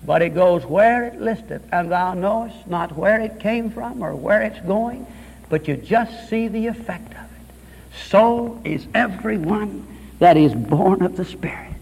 But 0.06 0.22
it 0.22 0.30
goes 0.30 0.66
where 0.66 1.06
it 1.06 1.20
listeth, 1.20 1.64
and 1.72 1.92
thou 1.92 2.14
knowest 2.14 2.68
not 2.68 2.96
where 2.96 3.20
it 3.20 3.40
came 3.40 3.70
from 3.70 4.02
or 4.02 4.16
where 4.16 4.42
it's 4.42 4.60
going, 4.62 5.08
but 5.50 5.68
you 5.68 5.76
just 5.76 6.30
see 6.30 6.48
the 6.48 6.68
effect 6.68 7.14
of 7.14 7.24
it. 7.24 7.98
So 8.10 8.62
is 8.64 8.86
everyone 8.94 9.88
that 10.20 10.38
is 10.38 10.54
born 10.54 11.02
of 11.02 11.18
the 11.18 11.26
Spirit. 11.26 11.77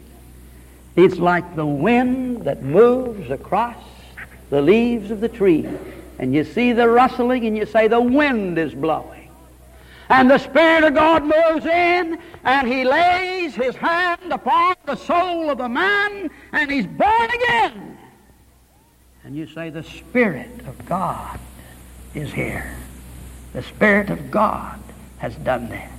It's 0.96 1.18
like 1.18 1.56
the 1.56 1.66
wind 1.66 2.44
that 2.46 2.64
moves 2.64 3.30
across 3.30 3.78
the 4.50 4.62
leaves 4.62 5.12
of 5.12 5.20
the 5.20 5.30
tree, 5.30 5.68
and 6.20 6.34
you 6.34 6.44
see 6.44 6.72
the 6.72 6.88
rustling, 6.88 7.46
and 7.46 7.58
you 7.58 7.66
say, 7.66 7.88
The 7.88 8.00
wind 8.00 8.58
is 8.58 8.74
blowing. 8.74 9.16
And 10.10 10.30
the 10.30 10.38
Spirit 10.38 10.84
of 10.84 10.94
God 10.94 11.24
moves 11.24 11.66
in 11.66 12.20
and 12.44 12.68
he 12.68 12.84
lays 12.84 13.56
his 13.56 13.76
hand 13.76 14.32
upon 14.32 14.76
the 14.86 14.96
soul 14.96 15.50
of 15.50 15.58
the 15.58 15.68
man 15.68 16.30
and 16.52 16.72
he's 16.72 16.86
born 16.86 17.30
again. 17.32 17.98
And 19.24 19.36
you 19.36 19.48
say, 19.48 19.72
The 19.72 19.84
Spirit 19.84 20.62
of 20.68 20.86
God 20.86 21.40
is 22.14 22.32
here. 22.32 22.76
The 23.54 23.64
Spirit 23.64 24.12
of 24.12 24.30
God 24.30 24.80
has 25.18 25.36
done 25.38 25.70
this 25.70 25.92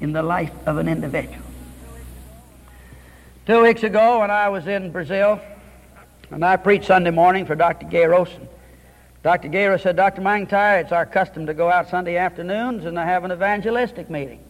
in 0.00 0.12
the 0.12 0.22
life 0.22 0.52
of 0.66 0.78
an 0.78 0.88
individual. 0.88 1.49
Two 3.46 3.62
weeks 3.62 3.82
ago, 3.82 4.20
when 4.20 4.30
I 4.30 4.50
was 4.50 4.66
in 4.66 4.90
Brazil, 4.90 5.40
and 6.30 6.44
I 6.44 6.56
preached 6.56 6.84
Sunday 6.84 7.10
morning 7.10 7.46
for 7.46 7.54
Dr. 7.54 7.86
Gueiros, 7.86 8.28
Dr. 9.22 9.48
Gaylor 9.48 9.78
said, 9.78 9.96
Dr. 9.96 10.20
McIntire, 10.20 10.82
it's 10.82 10.92
our 10.92 11.06
custom 11.06 11.46
to 11.46 11.54
go 11.54 11.70
out 11.70 11.88
Sunday 11.88 12.18
afternoons 12.18 12.84
and 12.84 12.96
to 12.96 13.02
have 13.02 13.24
an 13.24 13.32
evangelistic 13.32 14.10
meeting. 14.10 14.44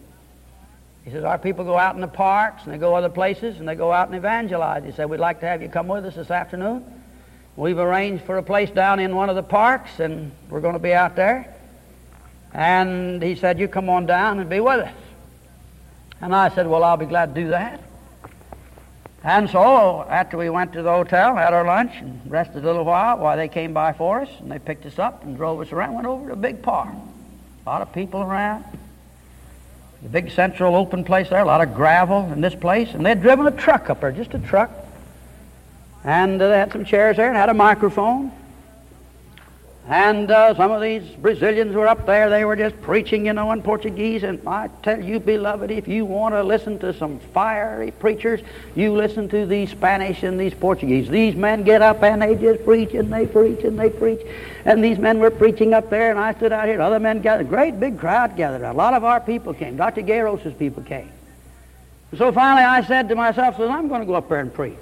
He 1.05 1.11
says, 1.11 1.23
our 1.23 1.37
people 1.37 1.63
go 1.63 1.77
out 1.77 1.95
in 1.95 2.01
the 2.01 2.07
parks 2.07 2.63
and 2.65 2.73
they 2.73 2.77
go 2.77 2.93
other 2.93 3.09
places 3.09 3.59
and 3.59 3.67
they 3.67 3.75
go 3.75 3.93
out 3.93 4.07
and 4.07 4.15
evangelize. 4.15 4.83
He 4.83 4.91
said, 4.91 5.09
we'd 5.09 5.21
like 5.21 5.39
to 5.39 5.47
have 5.47 5.61
you 5.61 5.69
come 5.69 5.87
with 5.87 6.05
us 6.05 6.15
this 6.15 6.29
afternoon. 6.29 6.83
We've 7.55 7.79
arranged 7.79 8.25
for 8.25 8.37
a 8.37 8.43
place 8.43 8.71
down 8.71 8.99
in 8.99 9.15
one 9.15 9.29
of 9.29 9.37
the 9.37 9.43
parks 9.43 10.01
and 10.01 10.33
we're 10.49 10.61
going 10.61 10.73
to 10.73 10.79
be 10.79 10.93
out 10.93 11.15
there. 11.15 11.55
And 12.53 13.23
he 13.23 13.35
said, 13.35 13.57
you 13.57 13.69
come 13.69 13.89
on 13.89 14.05
down 14.05 14.39
and 14.39 14.49
be 14.49 14.59
with 14.59 14.81
us. 14.81 14.93
And 16.19 16.35
I 16.35 16.49
said, 16.49 16.67
well, 16.67 16.83
I'll 16.83 16.97
be 16.97 17.05
glad 17.05 17.33
to 17.33 17.41
do 17.41 17.47
that. 17.49 17.81
And 19.23 19.49
so, 19.49 20.03
after 20.09 20.35
we 20.35 20.49
went 20.49 20.73
to 20.73 20.81
the 20.81 20.89
hotel, 20.89 21.35
had 21.35 21.53
our 21.53 21.63
lunch, 21.63 21.91
and 21.99 22.19
rested 22.25 22.63
a 22.63 22.65
little 22.65 22.83
while, 22.83 23.19
while 23.19 23.37
they 23.37 23.47
came 23.47 23.71
by 23.71 23.93
for 23.93 24.21
us, 24.21 24.29
and 24.39 24.51
they 24.51 24.57
picked 24.57 24.85
us 24.87 24.97
up 24.97 25.23
and 25.23 25.37
drove 25.37 25.61
us 25.61 25.71
around, 25.71 25.93
went 25.93 26.07
over 26.07 26.27
to 26.27 26.33
a 26.33 26.35
big 26.35 26.63
park. 26.63 26.89
A 27.65 27.69
lot 27.69 27.83
of 27.83 27.93
people 27.93 28.21
around. 28.21 28.65
The 30.01 30.09
big 30.09 30.31
central 30.31 30.75
open 30.75 31.03
place 31.03 31.29
there, 31.29 31.41
a 31.41 31.45
lot 31.45 31.61
of 31.61 31.75
gravel 31.75 32.31
in 32.33 32.41
this 32.41 32.55
place, 32.55 32.89
and 32.95 33.05
they'd 33.05 33.21
driven 33.21 33.45
a 33.45 33.51
truck 33.51 33.91
up 33.91 34.01
there, 34.01 34.11
just 34.11 34.33
a 34.33 34.39
truck. 34.39 34.71
And 36.03 36.41
uh, 36.41 36.47
they 36.47 36.57
had 36.57 36.71
some 36.71 36.83
chairs 36.83 37.17
there 37.17 37.27
and 37.27 37.37
had 37.37 37.49
a 37.49 37.53
microphone. 37.53 38.31
And 39.87 40.29
uh, 40.29 40.53
some 40.55 40.71
of 40.71 40.79
these 40.81 41.03
Brazilians 41.15 41.75
were 41.75 41.87
up 41.87 42.05
there. 42.05 42.29
They 42.29 42.45
were 42.45 42.55
just 42.55 42.79
preaching, 42.83 43.25
you 43.25 43.33
know, 43.33 43.51
in 43.51 43.63
Portuguese. 43.63 44.21
And 44.21 44.39
I 44.47 44.69
tell 44.83 45.03
you, 45.03 45.19
beloved, 45.19 45.71
if 45.71 45.87
you 45.87 46.05
want 46.05 46.35
to 46.35 46.43
listen 46.43 46.77
to 46.79 46.93
some 46.93 47.19
fiery 47.33 47.89
preachers, 47.89 48.41
you 48.75 48.93
listen 48.93 49.27
to 49.29 49.47
these 49.47 49.71
Spanish 49.71 50.21
and 50.21 50.39
these 50.39 50.53
Portuguese. 50.53 51.09
These 51.09 51.35
men 51.35 51.63
get 51.63 51.81
up 51.81 52.03
and 52.03 52.21
they 52.21 52.35
just 52.35 52.63
preach 52.63 52.93
and 52.93 53.11
they 53.11 53.25
preach 53.25 53.63
and 53.63 53.77
they 53.77 53.89
preach. 53.89 54.21
And 54.65 54.83
these 54.83 54.99
men 54.99 55.17
were 55.17 55.31
preaching 55.31 55.73
up 55.73 55.89
there, 55.89 56.11
and 56.11 56.19
I 56.19 56.35
stood 56.35 56.51
out 56.51 56.67
here. 56.67 56.79
Other 56.79 56.99
men 56.99 57.21
gathered. 57.21 57.49
Great 57.49 57.79
big 57.79 57.97
crowd 57.97 58.37
gathered. 58.37 58.63
A 58.63 58.73
lot 58.73 58.93
of 58.93 59.03
our 59.03 59.19
people 59.19 59.55
came. 59.55 59.75
Dr. 59.77 60.03
Gueiros's 60.03 60.53
people 60.53 60.83
came. 60.83 61.09
So 62.15 62.31
finally, 62.31 62.63
I 62.63 62.83
said 62.83 63.09
to 63.09 63.15
myself, 63.15 63.59
"I'm 63.59 63.87
going 63.87 64.01
to 64.01 64.05
go 64.05 64.13
up 64.13 64.29
there 64.29 64.39
and 64.39 64.53
preach." 64.53 64.77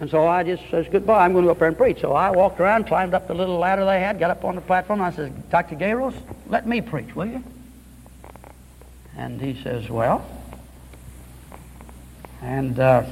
And 0.00 0.10
so 0.10 0.26
I 0.26 0.42
just 0.42 0.62
says, 0.70 0.86
goodbye, 0.90 1.26
I'm 1.26 1.32
going 1.34 1.44
to 1.44 1.48
go 1.48 1.52
up 1.52 1.58
there 1.58 1.68
and 1.68 1.76
preach. 1.76 2.00
So 2.00 2.14
I 2.14 2.30
walked 2.30 2.58
around, 2.58 2.86
climbed 2.86 3.12
up 3.12 3.28
the 3.28 3.34
little 3.34 3.58
ladder 3.58 3.84
they 3.84 4.00
had, 4.00 4.18
got 4.18 4.30
up 4.30 4.44
on 4.46 4.54
the 4.54 4.62
platform, 4.62 5.00
and 5.00 5.12
I 5.12 5.14
says, 5.14 5.30
Dr. 5.50 5.76
Gueiros, 5.76 6.14
let 6.48 6.66
me 6.66 6.80
preach, 6.80 7.14
will 7.14 7.26
you? 7.26 7.44
And 9.18 9.38
he 9.38 9.62
says, 9.62 9.90
well. 9.90 10.26
And 12.40 12.80
uh, 12.80 13.04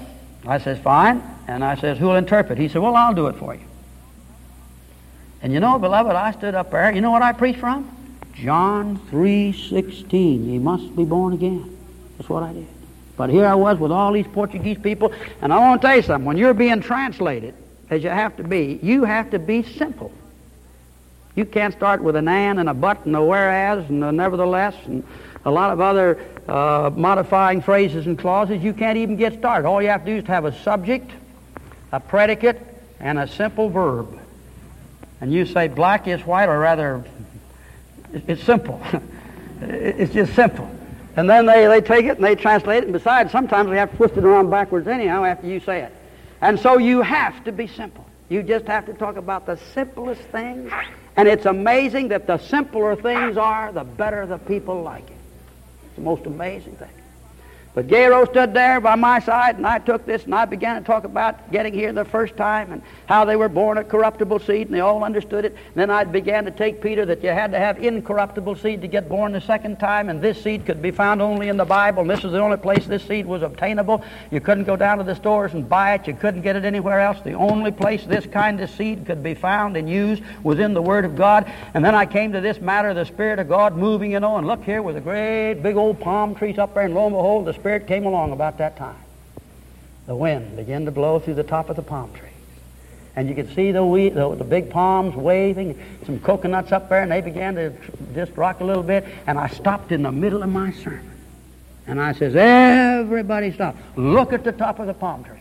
I 0.47 0.57
says, 0.57 0.79
fine. 0.79 1.23
And 1.47 1.63
I 1.63 1.77
says, 1.77 1.99
who'll 1.99 2.17
interpret? 2.17 2.59
He 2.59 2.69
said, 2.69 2.81
well, 2.81 2.97
I'll 2.97 3.15
do 3.15 3.27
it 3.27 3.37
for 3.37 3.55
you. 3.55 3.61
And 5.43 5.53
you 5.53 5.61
know, 5.61 5.79
beloved, 5.79 6.13
I 6.13 6.33
stood 6.33 6.55
up 6.55 6.71
there. 6.71 6.91
You 6.91 7.03
know 7.03 7.11
what 7.11 7.23
I 7.23 7.33
preached 7.33 7.61
from? 7.61 7.95
John 8.33 8.99
3.16. 9.11 10.11
He 10.47 10.59
must 10.59 10.97
be 10.97 11.05
born 11.05 11.35
again. 11.35 11.77
That's 12.17 12.31
what 12.31 12.43
I 12.43 12.55
did. 12.55 12.78
But 13.19 13.31
here 13.31 13.45
I 13.45 13.57
was 13.57 13.81
with 13.81 13.91
all 13.91 14.13
these 14.13 14.29
Portuguese 14.29 14.79
people, 14.79 15.13
and 15.43 15.53
I 15.53 15.59
want 15.59 15.83
to 15.83 15.89
tell 15.89 15.97
you 15.97 16.03
something. 16.03 16.25
When 16.25 16.37
you're 16.37 16.55
being 16.55 16.81
translated, 16.81 17.53
as 17.91 18.05
you 18.05 18.11
have 18.11 18.37
to 18.37 18.45
be, 18.45 18.79
you 18.81 19.03
have 19.05 19.33
to 19.33 19.41
be 19.41 19.65
simple. 19.65 20.13
You 21.35 21.45
can't 21.45 21.75
start 21.75 22.01
with 22.01 22.15
an 22.15 22.29
and 22.29 22.61
and 22.61 22.69
a 22.69 22.75
but 22.75 23.05
and 23.07 23.17
a 23.17 23.23
whereas 23.23 23.91
and 23.91 24.05
a 24.05 24.13
nevertheless 24.13 24.77
and 24.87 25.05
a 25.45 25.51
lot 25.51 25.73
of 25.73 25.81
other 25.81 26.25
uh, 26.47 26.91
modifying 26.95 27.61
phrases 27.61 28.07
and 28.07 28.17
clauses. 28.17 28.63
You 28.63 28.73
can't 28.73 28.97
even 28.97 29.17
get 29.17 29.37
started. 29.39 29.67
All 29.67 29.83
you 29.83 29.89
have 29.89 30.05
to 30.05 30.13
do 30.13 30.19
is 30.19 30.25
to 30.25 30.31
have 30.31 30.45
a 30.45 30.57
subject, 30.63 31.11
a 31.91 31.99
predicate, 31.99 32.61
and 33.01 33.19
a 33.19 33.27
simple 33.27 33.69
verb. 33.69 34.17
And 35.21 35.33
you 35.33 35.45
say 35.45 35.67
black 35.67 36.07
is 36.07 36.25
white, 36.25 36.49
or 36.49 36.59
rather, 36.61 37.05
it's 38.13 38.45
simple. 38.45 38.81
it's 39.61 40.13
just 40.13 40.35
simple. 40.35 40.71
And 41.17 41.29
then 41.29 41.47
they, 41.47 41.67
they 41.67 41.81
take 41.81 42.07
it 42.07 42.17
and 42.17 42.25
they 42.25 42.35
translate 42.35 42.79
it. 42.79 42.85
And 42.85 42.93
besides, 42.93 43.33
sometimes 43.33 43.71
they 43.71 43.77
have 43.77 43.91
to 43.91 43.97
twist 43.97 44.17
it 44.17 44.25
around 44.25 44.51
backwards 44.51 44.87
anyhow 44.87 45.25
after 45.25 45.47
you 45.47 45.61
say 45.61 45.83
it. 45.83 45.93
And 46.41 46.59
so 46.59 46.79
you 46.79 47.03
have 47.03 47.45
to 47.45 47.53
be 47.53 47.67
simple. 47.67 48.07
You 48.29 48.43
just 48.43 48.67
have 48.67 48.87
to 48.87 48.95
talk 48.95 49.17
about 49.17 49.47
the 49.47 49.57
simplest 49.75 50.21
things. 50.23 50.71
And 51.17 51.27
it's 51.27 51.47
amazing 51.47 52.09
that 52.09 52.27
the 52.27 52.39
simpler 52.39 52.95
things 52.95 53.37
are, 53.37 53.73
the 53.73 53.85
better 53.85 54.27
the 54.27 54.39
people 54.39 54.83
like 54.83 55.09
it. 55.09 55.17
It's 55.87 55.97
the 55.97 56.03
most 56.03 56.27
amazing 56.27 56.77
thing. 56.77 56.91
But 57.79 57.87
Gayro 57.87 58.29
stood 58.29 58.55
there 58.55 58.81
by 58.81 58.97
my 58.97 59.21
side, 59.21 59.57
and 59.57 59.65
I 59.65 59.79
took 59.79 60.05
this 60.05 60.25
and 60.25 60.35
I 60.35 60.47
began 60.47 60.83
to 60.83 60.85
talk 60.85 61.05
about 61.05 61.53
getting 61.53 61.73
here 61.73 61.93
the 61.93 62.05
first 62.05 62.37
time 62.37 62.73
and 62.73 62.83
how 63.07 63.25
they 63.25 63.37
were 63.37 63.49
born 63.49 63.79
a 63.79 63.85
corruptible 63.85 64.41
seed, 64.41 64.67
and 64.67 64.75
they 64.75 64.81
all 64.81 65.05
understood 65.05 65.45
it. 65.45 65.53
And 65.53 65.75
then 65.77 65.89
I 65.89 66.03
began 66.03 66.45
to 66.47 66.51
take 66.51 66.83
Peter 66.83 67.07
that 67.07 67.23
you 67.23 67.29
had 67.29 67.53
to 67.53 67.59
have 67.61 67.79
incorruptible 67.79 68.57
seed 68.57 68.81
to 68.81 68.89
get 68.89 69.09
born 69.09 69.31
the 69.31 69.41
second 69.41 69.79
time, 69.79 70.09
and 70.09 70.21
this 70.21 70.43
seed 70.43 70.67
could 70.67 70.83
be 70.83 70.91
found 70.91 71.23
only 71.23 71.51
in 71.51 71.57
the 71.57 71.65
Bible, 71.65 72.01
and 72.01 72.11
this 72.11 72.25
is 72.25 72.33
the 72.33 72.41
only 72.41 72.57
place 72.57 72.85
this 72.85 73.05
seed 73.05 73.27
was 73.27 73.43
obtainable. 73.43 74.03
You 74.33 74.41
couldn't 74.41 74.65
go 74.65 74.75
down 74.75 74.99
to 74.99 75.05
the 75.05 75.15
stores 75.15 75.55
and 75.55 75.69
buy 75.69 75.95
it, 75.95 76.09
you 76.09 76.15
couldn't 76.15 76.43
get 76.43 76.57
it 76.57 76.65
anywhere 76.65 76.99
else. 76.99 77.21
The 77.23 77.35
only 77.35 77.71
place 77.71 78.05
this 78.05 78.27
kind 78.27 78.61
of 78.61 78.71
seed 78.71 79.07
could 79.07 79.23
be 79.23 79.35
found 79.35 79.77
and 79.77 79.89
used 79.89 80.25
was 80.43 80.59
in 80.59 80.75
the 80.75 80.83
Word 80.83 81.05
of 81.05 81.15
God. 81.15 81.49
And 81.75 81.85
then 81.85 81.95
I 81.95 82.07
came 82.07 82.33
to 82.33 82.41
this 82.41 82.61
matter 82.61 82.89
of 82.89 82.97
the 82.97 83.07
Spirit 83.07 83.39
of 83.39 83.49
God 83.49 83.77
moving, 83.77 84.11
you 84.11 84.19
know, 84.19 84.37
and 84.37 84.49
look 84.49 84.65
here 84.65 84.83
with 84.83 84.97
a 84.97 85.01
great 85.01 85.63
big 85.63 85.77
old 85.77 86.01
palm 86.01 86.35
trees 86.35 86.59
up 86.59 86.75
there, 86.75 86.83
and 86.83 86.93
lo 86.93 87.07
and 87.07 87.15
behold, 87.15 87.47
the 87.47 87.55
Spirit 87.55 87.68
Spirit 87.69 87.87
came 87.87 88.07
along 88.07 88.33
about 88.33 88.57
that 88.57 88.79
time. 88.79 88.97
The 90.07 90.17
wind 90.17 90.57
began 90.57 90.87
to 90.87 90.91
blow 90.91 91.19
through 91.19 91.35
the 91.35 91.43
top 91.43 91.69
of 91.69 91.77
the 91.77 91.83
palm 91.83 92.11
trees. 92.15 92.33
And 93.15 93.29
you 93.29 93.35
could 93.35 93.55
see 93.55 93.73
the, 93.73 93.85
wheat, 93.85 94.15
the, 94.15 94.35
the 94.35 94.45
big 94.45 94.71
palms 94.71 95.15
waving, 95.15 95.79
some 96.07 96.19
coconuts 96.19 96.73
up 96.73 96.89
there, 96.89 97.03
and 97.03 97.13
they 97.13 97.21
began 97.21 97.57
to 97.57 97.75
just 98.15 98.35
rock 98.39 98.61
a 98.61 98.65
little 98.65 98.83
bit. 98.83 99.05
And 99.27 99.39
I 99.39 99.49
stopped 99.49 99.93
in 99.93 100.03
the 100.03 100.11
middle 100.11 100.43
of 100.43 100.49
my 100.49 100.73
sermon. 100.73 101.11
And 101.87 102.01
I 102.01 102.15
says, 102.15 102.35
everybody 102.37 103.53
stop. 103.53 103.77
Look 103.97 104.33
at 104.33 104.45
the 104.45 104.53
top 104.53 104.79
of 104.79 104.87
the 104.87 104.95
palm 104.95 105.25
trees. 105.25 105.39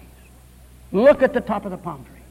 Look 0.92 1.22
at 1.22 1.34
the 1.34 1.40
top 1.40 1.64
of 1.64 1.72
the 1.72 1.78
palm 1.78 2.04
trees. 2.04 2.26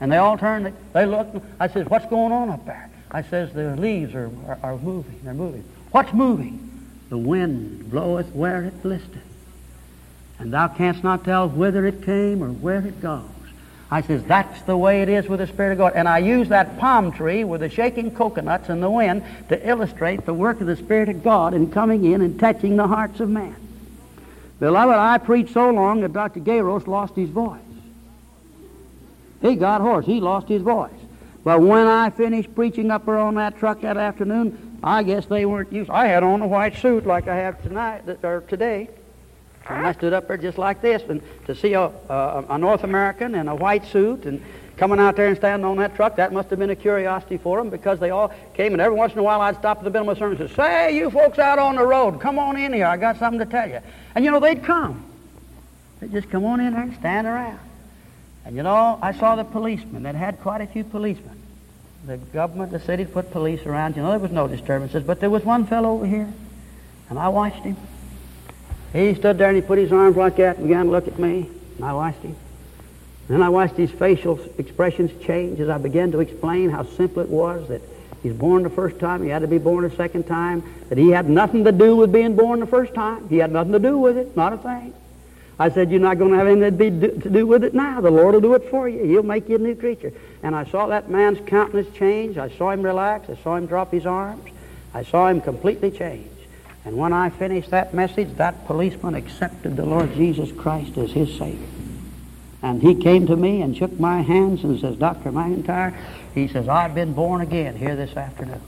And 0.00 0.10
they 0.10 0.16
all 0.16 0.38
turned, 0.38 0.72
they 0.94 1.04
looked. 1.04 1.36
I 1.60 1.68
says, 1.68 1.86
what's 1.88 2.06
going 2.06 2.32
on 2.32 2.48
up 2.48 2.64
there? 2.64 2.88
I 3.10 3.20
says, 3.20 3.52
the 3.52 3.76
leaves 3.76 4.14
are, 4.14 4.30
are, 4.48 4.58
are 4.62 4.78
moving. 4.78 5.20
They're 5.22 5.34
moving. 5.34 5.64
What's 5.90 6.14
moving? 6.14 6.70
The 7.10 7.18
wind 7.18 7.90
bloweth 7.90 8.30
where 8.34 8.64
it 8.64 8.82
listeth 8.82 9.20
and 10.44 10.52
thou 10.52 10.68
canst 10.68 11.02
not 11.02 11.24
tell 11.24 11.48
whither 11.48 11.86
it 11.86 12.02
came 12.02 12.44
or 12.44 12.48
where 12.48 12.86
it 12.86 13.00
goes. 13.00 13.22
I 13.90 14.02
says, 14.02 14.22
that's 14.24 14.60
the 14.62 14.76
way 14.76 15.00
it 15.00 15.08
is 15.08 15.26
with 15.26 15.40
the 15.40 15.46
Spirit 15.46 15.72
of 15.72 15.78
God. 15.78 15.92
And 15.94 16.06
I 16.06 16.18
use 16.18 16.50
that 16.50 16.78
palm 16.78 17.12
tree 17.12 17.44
with 17.44 17.62
the 17.62 17.70
shaking 17.70 18.10
coconuts 18.10 18.68
and 18.68 18.82
the 18.82 18.90
wind 18.90 19.24
to 19.48 19.68
illustrate 19.68 20.26
the 20.26 20.34
work 20.34 20.60
of 20.60 20.66
the 20.66 20.76
Spirit 20.76 21.08
of 21.08 21.24
God 21.24 21.54
in 21.54 21.70
coming 21.70 22.04
in 22.04 22.20
and 22.20 22.38
touching 22.38 22.76
the 22.76 22.86
hearts 22.86 23.20
of 23.20 23.30
men. 23.30 23.56
Beloved, 24.60 24.94
I 24.94 25.16
preached 25.16 25.54
so 25.54 25.70
long 25.70 26.02
that 26.02 26.12
Dr. 26.12 26.40
Gueiros 26.40 26.86
lost 26.86 27.16
his 27.16 27.30
voice. 27.30 27.60
He 29.40 29.56
got 29.56 29.80
hoarse. 29.80 30.04
He 30.04 30.20
lost 30.20 30.48
his 30.48 30.60
voice. 30.60 30.90
But 31.42 31.62
when 31.62 31.86
I 31.86 32.10
finished 32.10 32.54
preaching 32.54 32.90
up 32.90 33.06
there 33.06 33.18
on 33.18 33.36
that 33.36 33.56
truck 33.58 33.80
that 33.80 33.96
afternoon, 33.96 34.78
I 34.82 35.04
guess 35.04 35.24
they 35.24 35.46
weren't 35.46 35.72
used. 35.72 35.88
I 35.88 36.06
had 36.06 36.22
on 36.22 36.42
a 36.42 36.46
white 36.46 36.76
suit 36.76 37.06
like 37.06 37.28
I 37.28 37.36
have 37.36 37.62
tonight 37.62 38.02
or 38.22 38.42
today. 38.42 38.90
And 39.68 39.86
I 39.86 39.92
stood 39.92 40.12
up 40.12 40.28
there 40.28 40.36
just 40.36 40.58
like 40.58 40.82
this, 40.82 41.02
and 41.08 41.22
to 41.46 41.54
see 41.54 41.72
a, 41.72 41.84
a, 42.08 42.44
a, 42.50 42.58
North 42.58 42.84
American 42.84 43.34
in 43.34 43.48
a 43.48 43.54
white 43.54 43.86
suit 43.86 44.26
and 44.26 44.42
coming 44.76 45.00
out 45.00 45.16
there 45.16 45.28
and 45.28 45.36
standing 45.36 45.64
on 45.64 45.78
that 45.78 45.96
truck, 45.96 46.16
that 46.16 46.32
must 46.32 46.50
have 46.50 46.58
been 46.58 46.70
a 46.70 46.76
curiosity 46.76 47.38
for 47.38 47.56
them 47.56 47.70
because 47.70 47.98
they 47.98 48.10
all 48.10 48.30
came, 48.52 48.74
and 48.74 48.82
every 48.82 48.96
once 48.96 49.14
in 49.14 49.20
a 49.20 49.22
while 49.22 49.40
I'd 49.40 49.56
stop 49.56 49.78
at 49.78 49.84
the 49.84 49.90
middle 49.90 50.10
of 50.10 50.18
my 50.18 50.20
sermon 50.20 50.40
and 50.40 50.50
say, 50.50 50.56
Say, 50.56 50.96
you 50.96 51.10
folks 51.10 51.38
out 51.38 51.58
on 51.58 51.76
the 51.76 51.86
road, 51.86 52.20
come 52.20 52.38
on 52.38 52.58
in 52.58 52.74
here. 52.74 52.86
I 52.86 52.98
got 52.98 53.18
something 53.18 53.38
to 53.38 53.46
tell 53.46 53.68
you. 53.68 53.80
And 54.14 54.24
you 54.24 54.30
know, 54.30 54.40
they'd 54.40 54.62
come. 54.62 55.02
They'd 56.00 56.12
just 56.12 56.28
come 56.28 56.44
on 56.44 56.60
in 56.60 56.74
there 56.74 56.82
and 56.82 56.94
stand 56.96 57.26
around. 57.26 57.60
And 58.44 58.56
you 58.56 58.62
know, 58.62 58.98
I 59.00 59.12
saw 59.12 59.36
the 59.36 59.44
policemen. 59.44 60.02
They'd 60.02 60.14
had 60.14 60.40
quite 60.40 60.60
a 60.60 60.66
few 60.66 60.84
policemen. 60.84 61.40
The 62.06 62.18
government, 62.18 62.70
the 62.70 62.80
city 62.80 63.06
put 63.06 63.30
police 63.30 63.64
around. 63.64 63.96
You 63.96 64.02
know, 64.02 64.10
there 64.10 64.18
was 64.18 64.30
no 64.30 64.46
disturbances, 64.46 65.04
but 65.04 65.20
there 65.20 65.30
was 65.30 65.42
one 65.42 65.66
fellow 65.66 65.92
over 65.92 66.06
here, 66.06 66.30
and 67.08 67.18
I 67.18 67.28
watched 67.28 67.62
him. 67.62 67.78
He 68.94 69.12
stood 69.16 69.38
there 69.38 69.48
and 69.48 69.56
he 69.56 69.62
put 69.62 69.78
his 69.78 69.92
arms 69.92 70.16
like 70.16 70.36
that 70.36 70.56
and 70.56 70.68
began 70.68 70.86
to 70.86 70.92
look 70.92 71.08
at 71.08 71.18
me. 71.18 71.50
And 71.76 71.84
I 71.84 71.92
watched 71.92 72.22
him. 72.22 72.36
Then 73.26 73.42
I 73.42 73.48
watched 73.48 73.76
his 73.76 73.90
facial 73.90 74.38
expressions 74.56 75.10
change 75.24 75.58
as 75.58 75.68
I 75.68 75.78
began 75.78 76.12
to 76.12 76.20
explain 76.20 76.70
how 76.70 76.84
simple 76.84 77.22
it 77.22 77.28
was 77.28 77.68
that 77.68 77.82
he's 78.22 78.34
born 78.34 78.62
the 78.62 78.70
first 78.70 79.00
time, 79.00 79.22
he 79.22 79.30
had 79.30 79.40
to 79.40 79.48
be 79.48 79.58
born 79.58 79.82
the 79.88 79.96
second 79.96 80.24
time, 80.24 80.62
that 80.90 80.98
he 80.98 81.10
had 81.10 81.28
nothing 81.28 81.64
to 81.64 81.72
do 81.72 81.96
with 81.96 82.12
being 82.12 82.36
born 82.36 82.60
the 82.60 82.66
first 82.66 82.94
time. 82.94 83.28
He 83.28 83.38
had 83.38 83.50
nothing 83.50 83.72
to 83.72 83.78
do 83.80 83.98
with 83.98 84.16
it, 84.16 84.36
not 84.36 84.52
a 84.52 84.58
thing. 84.58 84.94
I 85.58 85.70
said, 85.70 85.90
You're 85.90 86.00
not 86.00 86.18
going 86.18 86.30
to 86.30 86.38
have 86.38 86.46
anything 86.46 87.00
to 87.00 87.30
do 87.30 87.46
with 87.46 87.64
it 87.64 87.74
now. 87.74 88.00
The 88.00 88.10
Lord 88.10 88.34
will 88.34 88.40
do 88.40 88.54
it 88.54 88.70
for 88.70 88.88
you. 88.88 89.04
He'll 89.04 89.22
make 89.22 89.48
you 89.48 89.56
a 89.56 89.58
new 89.58 89.74
creature. 89.74 90.12
And 90.42 90.54
I 90.54 90.64
saw 90.64 90.86
that 90.88 91.08
man's 91.08 91.38
countenance 91.48 91.92
change. 91.96 92.38
I 92.38 92.50
saw 92.50 92.70
him 92.70 92.82
relax. 92.82 93.28
I 93.30 93.36
saw 93.42 93.56
him 93.56 93.66
drop 93.66 93.92
his 93.92 94.06
arms. 94.06 94.44
I 94.92 95.02
saw 95.02 95.28
him 95.28 95.40
completely 95.40 95.90
change. 95.90 96.28
And 96.84 96.96
when 96.96 97.12
I 97.12 97.30
finished 97.30 97.70
that 97.70 97.94
message, 97.94 98.36
that 98.36 98.66
policeman 98.66 99.14
accepted 99.14 99.76
the 99.76 99.86
Lord 99.86 100.14
Jesus 100.14 100.52
Christ 100.52 100.98
as 100.98 101.12
his 101.12 101.36
Savior. 101.38 101.66
And 102.62 102.82
he 102.82 102.94
came 102.94 103.26
to 103.26 103.36
me 103.36 103.62
and 103.62 103.76
shook 103.76 103.98
my 103.98 104.22
hands 104.22 104.64
and 104.64 104.78
says, 104.80 104.96
Dr. 104.96 105.32
McIntire, 105.32 105.96
he 106.34 106.48
says, 106.48 106.68
I've 106.68 106.94
been 106.94 107.14
born 107.14 107.40
again 107.40 107.76
here 107.76 107.96
this 107.96 108.16
afternoon. 108.16 108.60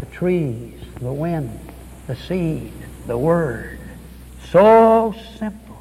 The 0.00 0.06
trees, 0.06 0.74
the 1.00 1.12
wind, 1.12 1.58
the 2.06 2.16
seed, 2.16 2.72
the 3.06 3.18
word. 3.18 3.78
So 4.50 5.14
simple. 5.38 5.71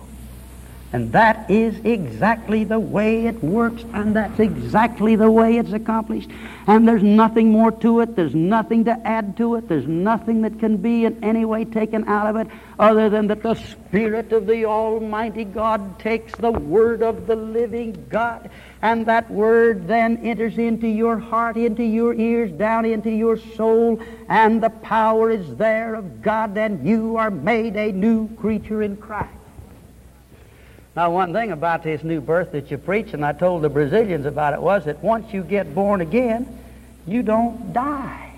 And 0.94 1.14
that 1.14 1.50
is 1.50 1.80
exactly 1.86 2.66
the 2.66 2.80
way 2.80 3.26
it 3.26 3.42
works, 3.42 3.86
and 3.94 4.14
that's 4.14 4.42
exactly 4.42 5.16
the 5.16 5.32
way 5.32 5.56
it's 5.56 5.72
accomplished. 5.72 6.30
And 6.68 6.86
there's 6.86 7.02
nothing 7.02 7.50
more 7.50 7.72
to 7.72 8.02
it. 8.02 8.18
There's 8.18 8.36
nothing 8.36 8.84
to 8.86 9.08
add 9.08 9.38
to 9.38 9.56
it. 9.56 9.70
There's 9.70 9.88
nothing 9.88 10.42
that 10.42 10.60
can 10.60 10.76
be 10.78 11.06
in 11.06 11.24
any 11.24 11.46
way 11.46 11.64
taken 11.64 12.06
out 12.10 12.28
of 12.28 12.36
it 12.36 12.48
other 12.78 13.10
than 13.10 13.28
that 13.28 13.42
the 13.42 13.56
Spirit 13.56 14.34
of 14.34 14.48
the 14.48 14.66
Almighty 14.66 15.46
God 15.46 15.98
takes 15.98 16.36
the 16.36 16.52
Word 16.52 17.02
of 17.02 17.26
the 17.26 17.38
living 17.38 18.06
God, 18.10 18.50
and 18.82 19.06
that 19.06 19.32
Word 19.32 19.88
then 19.88 20.18
enters 20.18 20.58
into 20.58 20.88
your 20.88 21.18
heart, 21.18 21.56
into 21.56 21.84
your 21.84 22.14
ears, 22.16 22.52
down 22.52 22.84
into 22.84 23.10
your 23.10 23.38
soul, 23.38 24.02
and 24.28 24.62
the 24.62 24.70
power 24.70 25.32
is 25.32 25.56
there 25.56 25.96
of 25.96 26.22
God, 26.22 26.58
and 26.58 26.86
you 26.86 27.16
are 27.16 27.32
made 27.32 27.78
a 27.78 27.94
new 27.94 28.28
creature 28.36 28.82
in 28.84 28.98
Christ. 28.98 29.41
Now, 30.96 31.10
one 31.12 31.32
thing 31.32 31.52
about 31.52 31.84
this 31.84 32.04
new 32.04 32.20
birth 32.20 32.52
that 32.52 32.70
you 32.70 32.78
preach, 32.78 33.14
and 33.14 33.26
I 33.26 33.32
told 33.32 33.62
the 33.62 33.70
Brazilians 33.70 34.26
about 34.26 34.54
it, 34.54 34.62
was 34.62 34.86
that 34.86 35.02
once 35.02 35.34
you 35.34 35.42
get 35.42 35.74
born 35.74 36.02
again, 36.02 36.60
you 37.08 37.24
don't 37.24 37.72
die. 37.72 38.34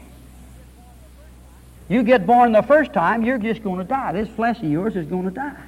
You 1.89 2.03
get 2.03 2.27
born 2.27 2.51
the 2.51 2.61
first 2.61 2.93
time, 2.93 3.23
you're 3.23 3.39
just 3.39 3.63
going 3.63 3.79
to 3.79 3.83
die. 3.83 4.13
This 4.13 4.29
flesh 4.29 4.59
of 4.59 4.65
yours 4.65 4.95
is 4.95 5.07
going 5.07 5.25
to 5.25 5.31
die. 5.31 5.63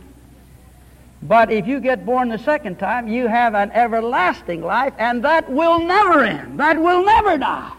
But 1.24 1.52
if 1.52 1.66
you 1.66 1.80
get 1.80 2.06
born 2.06 2.30
the 2.30 2.38
second 2.38 2.78
time, 2.78 3.08
you 3.08 3.28
have 3.28 3.56
an 3.56 3.72
everlasting 3.72 4.62
life, 4.62 4.94
and 5.00 5.24
that 5.24 5.52
will 5.52 5.80
never 5.80 6.24
end. 6.24 6.60
That 6.60 6.80
will 6.80 7.04
never 7.04 7.38
die. 7.38 7.72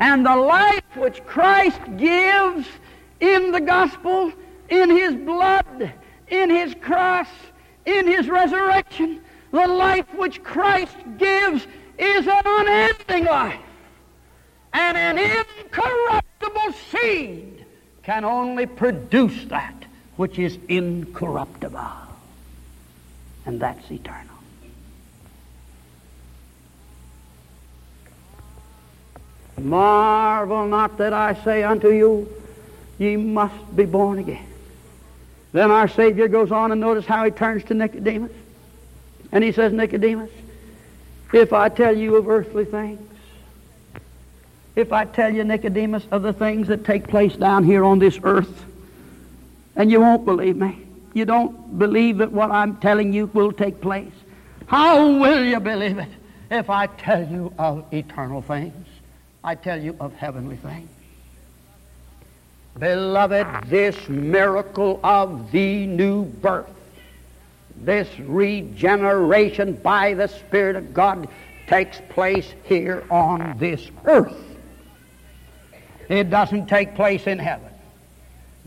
And 0.00 0.26
the 0.26 0.34
life 0.34 0.82
which 0.96 1.24
Christ 1.24 1.80
gives 1.96 2.66
in 3.20 3.52
the 3.52 3.60
gospel, 3.60 4.32
in 4.68 4.90
his 4.90 5.14
blood, 5.14 5.92
in 6.28 6.50
his 6.50 6.74
cross, 6.80 7.28
in 7.84 8.06
his 8.06 8.28
resurrection, 8.28 9.20
the 9.50 9.66
life 9.66 10.12
which 10.14 10.42
Christ 10.42 10.96
gives 11.18 11.66
is 11.98 12.26
an 12.26 12.42
unending 12.44 13.24
life. 13.24 13.60
And 14.72 14.96
an 14.96 15.18
incorruptible 15.18 16.72
seed 16.90 17.64
can 18.02 18.24
only 18.24 18.66
produce 18.66 19.44
that 19.46 19.74
which 20.16 20.38
is 20.38 20.58
incorruptible. 20.68 21.90
And 23.44 23.60
that's 23.60 23.90
eternal. 23.90 24.32
Marvel 29.58 30.66
not 30.66 30.98
that 30.98 31.12
I 31.12 31.34
say 31.44 31.62
unto 31.62 31.90
you, 31.90 32.28
ye 32.98 33.16
must 33.16 33.76
be 33.76 33.84
born 33.84 34.18
again. 34.18 34.51
Then 35.52 35.70
our 35.70 35.88
Savior 35.88 36.28
goes 36.28 36.50
on 36.50 36.72
and 36.72 36.80
notice 36.80 37.04
how 37.04 37.24
he 37.24 37.30
turns 37.30 37.64
to 37.64 37.74
Nicodemus. 37.74 38.32
And 39.30 39.44
he 39.44 39.52
says, 39.52 39.72
Nicodemus, 39.72 40.30
if 41.32 41.52
I 41.52 41.68
tell 41.68 41.96
you 41.96 42.16
of 42.16 42.28
earthly 42.28 42.64
things, 42.64 43.00
if 44.74 44.92
I 44.92 45.04
tell 45.04 45.32
you, 45.32 45.44
Nicodemus, 45.44 46.04
of 46.10 46.22
the 46.22 46.32
things 46.32 46.68
that 46.68 46.84
take 46.84 47.08
place 47.08 47.36
down 47.36 47.64
here 47.64 47.84
on 47.84 47.98
this 47.98 48.18
earth, 48.22 48.64
and 49.76 49.90
you 49.90 50.00
won't 50.00 50.24
believe 50.24 50.56
me, 50.56 50.78
you 51.12 51.26
don't 51.26 51.78
believe 51.78 52.18
that 52.18 52.32
what 52.32 52.50
I'm 52.50 52.76
telling 52.76 53.12
you 53.12 53.26
will 53.34 53.52
take 53.52 53.80
place, 53.80 54.12
how 54.66 55.18
will 55.18 55.44
you 55.44 55.60
believe 55.60 55.98
it 55.98 56.08
if 56.50 56.70
I 56.70 56.86
tell 56.86 57.26
you 57.26 57.52
of 57.58 57.92
eternal 57.92 58.40
things? 58.40 58.86
I 59.44 59.54
tell 59.54 59.80
you 59.80 59.96
of 60.00 60.14
heavenly 60.14 60.56
things. 60.56 60.88
Beloved, 62.78 63.68
this 63.68 64.08
miracle 64.08 64.98
of 65.04 65.52
the 65.52 65.86
new 65.86 66.24
birth 66.24 66.70
This 67.76 68.08
regeneration 68.18 69.74
by 69.74 70.14
the 70.14 70.28
Spirit 70.28 70.76
of 70.76 70.94
God 70.94 71.28
takes 71.66 72.00
place 72.08 72.52
here 72.64 73.04
on 73.10 73.56
this 73.58 73.90
earth. 74.04 74.36
It 76.08 76.30
doesn't 76.30 76.66
take 76.66 76.94
place 76.94 77.26
in 77.26 77.38
heaven. 77.38 77.68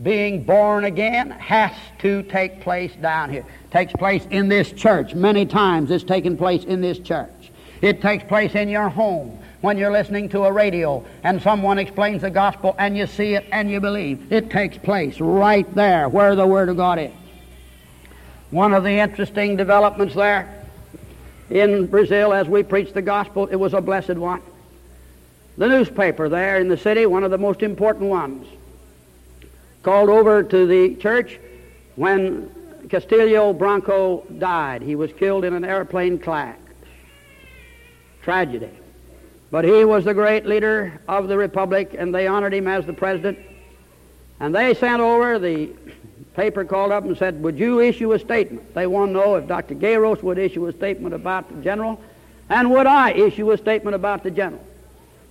Being 0.02 0.44
born 0.44 0.84
again 0.84 1.30
has 1.30 1.72
to 2.00 2.22
take 2.24 2.60
place 2.60 2.94
down 2.96 3.30
here. 3.30 3.44
It 3.64 3.70
takes 3.70 3.92
place 3.92 4.26
in 4.30 4.48
this 4.48 4.70
church. 4.72 5.14
Many 5.14 5.46
times 5.46 5.90
it's 5.90 6.04
taken 6.04 6.36
place 6.36 6.64
in 6.64 6.80
this 6.80 6.98
church. 6.98 7.50
It 7.80 8.02
takes 8.02 8.24
place 8.24 8.54
in 8.54 8.68
your 8.68 8.88
home 8.88 9.38
when 9.60 9.78
you're 9.78 9.92
listening 9.92 10.28
to 10.30 10.44
a 10.44 10.52
radio 10.52 11.04
and 11.22 11.40
someone 11.40 11.78
explains 11.78 12.22
the 12.22 12.30
gospel 12.30 12.74
and 12.78 12.96
you 12.96 13.06
see 13.06 13.34
it 13.34 13.46
and 13.52 13.70
you 13.70 13.80
believe. 13.80 14.32
It 14.32 14.50
takes 14.50 14.76
place 14.78 15.20
right 15.20 15.72
there 15.74 16.08
where 16.08 16.34
the 16.34 16.46
Word 16.46 16.68
of 16.68 16.76
God 16.76 16.98
is. 16.98 17.12
One 18.50 18.74
of 18.74 18.84
the 18.84 18.98
interesting 18.98 19.56
developments 19.56 20.14
there 20.14 20.64
in 21.50 21.86
Brazil 21.86 22.32
as 22.32 22.48
we 22.48 22.62
preached 22.62 22.94
the 22.94 23.02
gospel, 23.02 23.46
it 23.46 23.56
was 23.56 23.74
a 23.74 23.80
blessed 23.80 24.14
one. 24.14 24.42
The 25.58 25.68
newspaper 25.68 26.28
there 26.28 26.58
in 26.58 26.68
the 26.68 26.76
city, 26.76 27.06
one 27.06 27.24
of 27.24 27.30
the 27.30 27.38
most 27.38 27.62
important 27.62 28.10
ones, 28.10 28.46
called 29.82 30.10
over 30.10 30.42
to 30.42 30.66
the 30.66 30.94
church 30.96 31.38
when 31.96 32.50
Castelo 32.88 33.56
Branco 33.56 34.24
died. 34.38 34.82
He 34.82 34.94
was 34.94 35.12
killed 35.12 35.44
in 35.44 35.54
an 35.54 35.64
airplane 35.64 36.18
crash. 36.18 36.58
Tragedy. 38.22 38.70
But 39.56 39.64
he 39.64 39.86
was 39.86 40.04
the 40.04 40.12
great 40.12 40.44
leader 40.44 41.00
of 41.08 41.28
the 41.28 41.38
republic, 41.38 41.96
and 41.96 42.14
they 42.14 42.26
honored 42.26 42.52
him 42.52 42.68
as 42.68 42.84
the 42.84 42.92
president. 42.92 43.38
And 44.38 44.54
they 44.54 44.74
sent 44.74 45.00
over 45.00 45.38
the 45.38 45.70
paper 46.34 46.62
called 46.62 46.92
up 46.92 47.04
and 47.04 47.16
said, 47.16 47.42
Would 47.42 47.58
you 47.58 47.80
issue 47.80 48.12
a 48.12 48.18
statement? 48.18 48.74
They 48.74 48.86
want 48.86 49.08
to 49.08 49.12
know 49.14 49.36
if 49.36 49.46
Dr. 49.46 49.74
Gueiros 49.74 50.22
would 50.22 50.36
issue 50.36 50.66
a 50.66 50.74
statement 50.74 51.14
about 51.14 51.48
the 51.48 51.62
general, 51.62 51.98
and 52.50 52.70
would 52.70 52.86
I 52.86 53.12
issue 53.12 53.50
a 53.50 53.56
statement 53.56 53.94
about 53.94 54.22
the 54.22 54.30
general? 54.30 54.62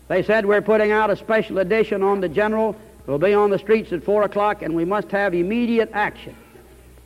They 0.08 0.24
said, 0.24 0.48
We're 0.48 0.64
putting 0.64 0.92
out 0.92 1.12
a 1.12 1.16
special 1.16 1.60
edition 1.60 2.02
on 2.02 2.20
the 2.20 2.28
general. 2.28 2.76
It'll 3.04 3.20
be 3.20 3.36
on 3.36 3.52
the 3.52 3.60
streets 3.60 3.94
at 3.94 4.04
4 4.04 4.24
o'clock, 4.24 4.64
and 4.64 4.74
we 4.74 4.86
must 4.86 5.12
have 5.12 5.36
immediate 5.36 5.92
action. 5.94 6.36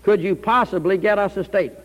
Could 0.04 0.22
you 0.22 0.38
possibly 0.38 0.98
get 0.98 1.20
us 1.20 1.36
a 1.36 1.44
statement? 1.44 1.84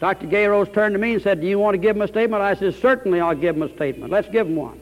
Dr. 0.00 0.26
Gueiros 0.26 0.72
turned 0.72 0.94
to 0.94 0.98
me 0.98 1.14
and 1.14 1.22
said, 1.22 1.40
Do 1.40 1.46
you 1.46 1.58
want 1.58 1.74
to 1.74 1.78
give 1.78 1.96
him 1.96 2.02
a 2.02 2.08
statement? 2.08 2.42
I 2.42 2.54
said, 2.54 2.74
Certainly 2.76 3.20
I'll 3.20 3.34
give 3.34 3.56
him 3.56 3.62
a 3.62 3.74
statement. 3.74 4.12
Let's 4.12 4.28
give 4.28 4.46
him 4.46 4.56
one. 4.56 4.80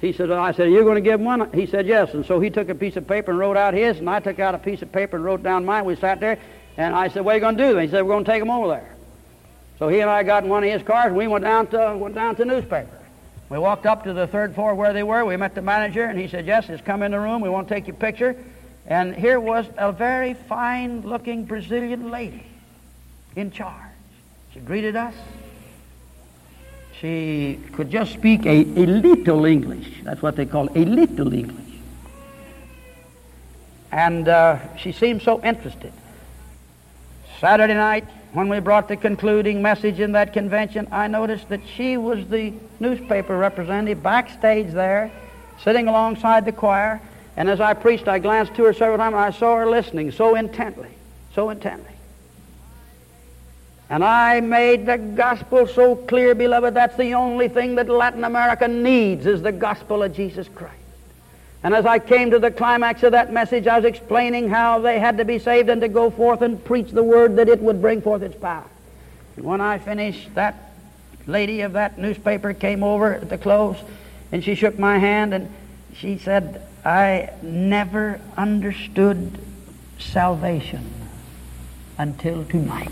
He 0.00 0.12
said, 0.12 0.30
I 0.30 0.52
said, 0.52 0.66
Are 0.66 0.70
you 0.70 0.82
going 0.82 0.96
to 0.96 1.00
give 1.00 1.20
him 1.20 1.24
one? 1.24 1.50
He 1.52 1.66
said, 1.66 1.86
Yes. 1.86 2.12
And 2.12 2.26
so 2.26 2.38
he 2.38 2.50
took 2.50 2.68
a 2.68 2.74
piece 2.74 2.96
of 2.96 3.06
paper 3.06 3.30
and 3.30 3.40
wrote 3.40 3.56
out 3.56 3.72
his, 3.72 3.98
and 3.98 4.10
I 4.10 4.20
took 4.20 4.38
out 4.38 4.54
a 4.54 4.58
piece 4.58 4.82
of 4.82 4.92
paper 4.92 5.16
and 5.16 5.24
wrote 5.24 5.42
down 5.42 5.64
mine. 5.64 5.84
We 5.84 5.96
sat 5.96 6.20
there, 6.20 6.38
and 6.76 6.94
I 6.94 7.08
said, 7.08 7.24
What 7.24 7.32
are 7.32 7.34
you 7.36 7.40
going 7.40 7.56
to 7.56 7.62
do? 7.62 7.70
And 7.78 7.82
he 7.82 7.88
said, 7.88 8.02
We're 8.02 8.12
going 8.12 8.24
to 8.24 8.30
take 8.30 8.42
him 8.42 8.50
over 8.50 8.68
there. 8.68 8.94
So 9.78 9.88
he 9.88 10.00
and 10.00 10.10
I 10.10 10.22
got 10.22 10.44
in 10.44 10.50
one 10.50 10.64
of 10.64 10.70
his 10.70 10.82
cars, 10.82 11.06
and 11.06 11.16
we 11.16 11.26
went 11.26 11.44
down 11.44 11.68
to, 11.68 11.96
went 11.96 12.14
down 12.14 12.36
to 12.36 12.44
newspaper. 12.44 12.98
We 13.48 13.58
walked 13.58 13.86
up 13.86 14.04
to 14.04 14.12
the 14.12 14.26
third 14.26 14.54
floor 14.54 14.74
where 14.74 14.92
they 14.92 15.02
were. 15.02 15.24
We 15.24 15.36
met 15.36 15.54
the 15.54 15.62
manager, 15.62 16.04
and 16.04 16.18
he 16.18 16.28
said, 16.28 16.46
Yes, 16.46 16.66
just 16.66 16.84
come 16.84 17.02
in 17.02 17.12
the 17.12 17.20
room. 17.20 17.40
We 17.40 17.48
want 17.48 17.68
to 17.68 17.74
take 17.74 17.86
your 17.86 17.96
picture. 17.96 18.36
And 18.86 19.14
here 19.14 19.38
was 19.38 19.66
a 19.78 19.92
very 19.92 20.34
fine 20.34 21.02
looking 21.02 21.44
Brazilian 21.44 22.10
lady 22.10 22.44
in 23.36 23.50
charge. 23.50 23.91
She 24.52 24.60
greeted 24.60 24.96
us. 24.96 25.14
She 27.00 27.58
could 27.72 27.90
just 27.90 28.12
speak 28.12 28.44
a, 28.44 28.60
a 28.60 28.86
little 28.86 29.44
English. 29.44 30.02
That's 30.04 30.22
what 30.22 30.36
they 30.36 30.46
call 30.46 30.68
a 30.76 30.84
little 30.84 31.32
English. 31.32 31.58
And 33.90 34.28
uh, 34.28 34.76
she 34.76 34.92
seemed 34.92 35.22
so 35.22 35.42
interested. 35.42 35.92
Saturday 37.40 37.74
night, 37.74 38.06
when 38.32 38.48
we 38.48 38.60
brought 38.60 38.88
the 38.88 38.96
concluding 38.96 39.62
message 39.62 40.00
in 40.00 40.12
that 40.12 40.32
convention, 40.32 40.86
I 40.92 41.08
noticed 41.08 41.48
that 41.48 41.60
she 41.66 41.96
was 41.96 42.26
the 42.28 42.52
newspaper 42.78 43.36
representative 43.36 44.02
backstage 44.02 44.70
there, 44.72 45.10
sitting 45.62 45.88
alongside 45.88 46.44
the 46.44 46.52
choir. 46.52 47.00
And 47.36 47.48
as 47.48 47.60
I 47.60 47.74
preached, 47.74 48.06
I 48.06 48.18
glanced 48.18 48.54
to 48.54 48.64
her 48.64 48.72
several 48.72 48.98
times 48.98 49.14
and 49.14 49.24
I 49.24 49.30
saw 49.30 49.56
her 49.56 49.68
listening 49.68 50.12
so 50.12 50.34
intently, 50.34 50.90
so 51.34 51.50
intently. 51.50 51.91
And 53.92 54.02
I 54.02 54.40
made 54.40 54.86
the 54.86 54.96
gospel 54.96 55.66
so 55.66 55.94
clear, 55.94 56.34
beloved, 56.34 56.72
that's 56.72 56.96
the 56.96 57.12
only 57.12 57.48
thing 57.48 57.74
that 57.74 57.90
Latin 57.90 58.24
America 58.24 58.66
needs 58.66 59.26
is 59.26 59.42
the 59.42 59.52
gospel 59.52 60.02
of 60.02 60.14
Jesus 60.14 60.48
Christ. 60.48 60.74
And 61.62 61.74
as 61.74 61.84
I 61.84 61.98
came 61.98 62.30
to 62.30 62.38
the 62.38 62.50
climax 62.50 63.02
of 63.02 63.12
that 63.12 63.34
message, 63.34 63.66
I 63.66 63.76
was 63.76 63.84
explaining 63.84 64.48
how 64.48 64.78
they 64.78 64.98
had 64.98 65.18
to 65.18 65.26
be 65.26 65.38
saved 65.38 65.68
and 65.68 65.82
to 65.82 65.88
go 65.88 66.08
forth 66.08 66.40
and 66.40 66.64
preach 66.64 66.90
the 66.90 67.02
word 67.02 67.36
that 67.36 67.50
it 67.50 67.60
would 67.60 67.82
bring 67.82 68.00
forth 68.00 68.22
its 68.22 68.34
power. 68.34 68.64
And 69.36 69.44
when 69.44 69.60
I 69.60 69.76
finished, 69.76 70.34
that 70.36 70.72
lady 71.26 71.60
of 71.60 71.74
that 71.74 71.98
newspaper 71.98 72.54
came 72.54 72.82
over 72.82 73.16
at 73.16 73.28
the 73.28 73.36
close 73.36 73.76
and 74.32 74.42
she 74.42 74.54
shook 74.54 74.78
my 74.78 74.96
hand 75.00 75.34
and 75.34 75.54
she 75.94 76.16
said, 76.16 76.66
I 76.82 77.28
never 77.42 78.22
understood 78.38 79.38
salvation 79.98 80.90
until 81.98 82.46
tonight. 82.46 82.88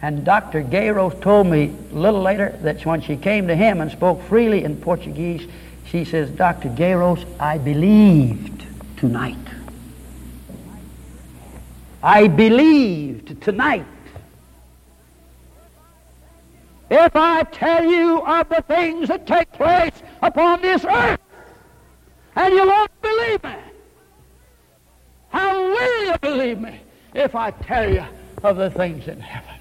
And 0.00 0.24
Dr. 0.24 0.62
Gueiros 0.62 1.20
told 1.20 1.48
me 1.48 1.74
a 1.90 1.94
little 1.94 2.22
later 2.22 2.56
that 2.62 2.84
when 2.86 3.00
she 3.00 3.16
came 3.16 3.48
to 3.48 3.56
him 3.56 3.80
and 3.80 3.90
spoke 3.90 4.22
freely 4.22 4.62
in 4.62 4.76
Portuguese, 4.76 5.48
she 5.86 6.04
says, 6.04 6.30
Dr. 6.30 6.68
Gueiros, 6.68 7.24
I 7.40 7.58
believed 7.58 8.64
tonight. 8.96 9.36
I 12.02 12.28
believed 12.28 13.42
tonight. 13.42 13.86
If 16.90 17.16
I 17.16 17.42
tell 17.42 17.84
you 17.84 18.22
of 18.22 18.48
the 18.48 18.62
things 18.62 19.08
that 19.08 19.26
take 19.26 19.50
place 19.52 20.02
upon 20.22 20.62
this 20.62 20.84
earth, 20.84 21.20
and 22.36 22.54
you 22.54 22.66
won't 22.66 23.02
believe 23.02 23.42
me, 23.42 23.56
how 25.30 25.60
will 25.60 26.06
you 26.06 26.18
believe 26.18 26.60
me 26.60 26.80
if 27.14 27.34
I 27.34 27.50
tell 27.50 27.92
you 27.92 28.04
of 28.44 28.56
the 28.56 28.70
things 28.70 29.08
in 29.08 29.20
heaven? 29.20 29.57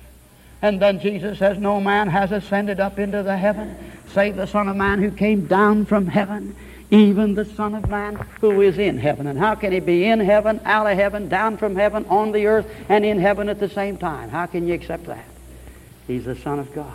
And 0.61 0.81
then 0.81 0.99
Jesus 0.99 1.39
says, 1.39 1.57
No 1.57 1.79
man 1.79 2.07
has 2.07 2.31
ascended 2.31 2.79
up 2.79 2.97
into 2.97 3.23
the 3.23 3.37
heaven, 3.37 3.75
save 4.13 4.35
the 4.35 4.47
Son 4.47 4.67
of 4.67 4.75
Man 4.75 5.01
who 5.01 5.11
came 5.11 5.45
down 5.45 5.85
from 5.85 6.07
heaven, 6.07 6.55
even 6.89 7.35
the 7.35 7.45
Son 7.45 7.75
of 7.75 7.89
Man 7.89 8.15
who 8.41 8.61
is 8.61 8.77
in 8.77 8.97
heaven. 8.97 9.27
And 9.27 9.37
how 9.37 9.55
can 9.55 9.71
he 9.71 9.79
be 9.79 10.05
in 10.05 10.19
heaven, 10.19 10.59
out 10.65 10.87
of 10.87 10.97
heaven, 10.97 11.29
down 11.29 11.57
from 11.57 11.75
heaven, 11.75 12.05
on 12.05 12.31
the 12.31 12.47
earth, 12.47 12.65
and 12.89 13.05
in 13.05 13.19
heaven 13.19 13.49
at 13.49 13.59
the 13.59 13.69
same 13.69 13.97
time? 13.97 14.29
How 14.29 14.47
can 14.47 14.67
you 14.67 14.73
accept 14.73 15.05
that? 15.05 15.25
He's 16.07 16.25
the 16.25 16.35
Son 16.35 16.57
of 16.57 16.73
God. 16.73 16.93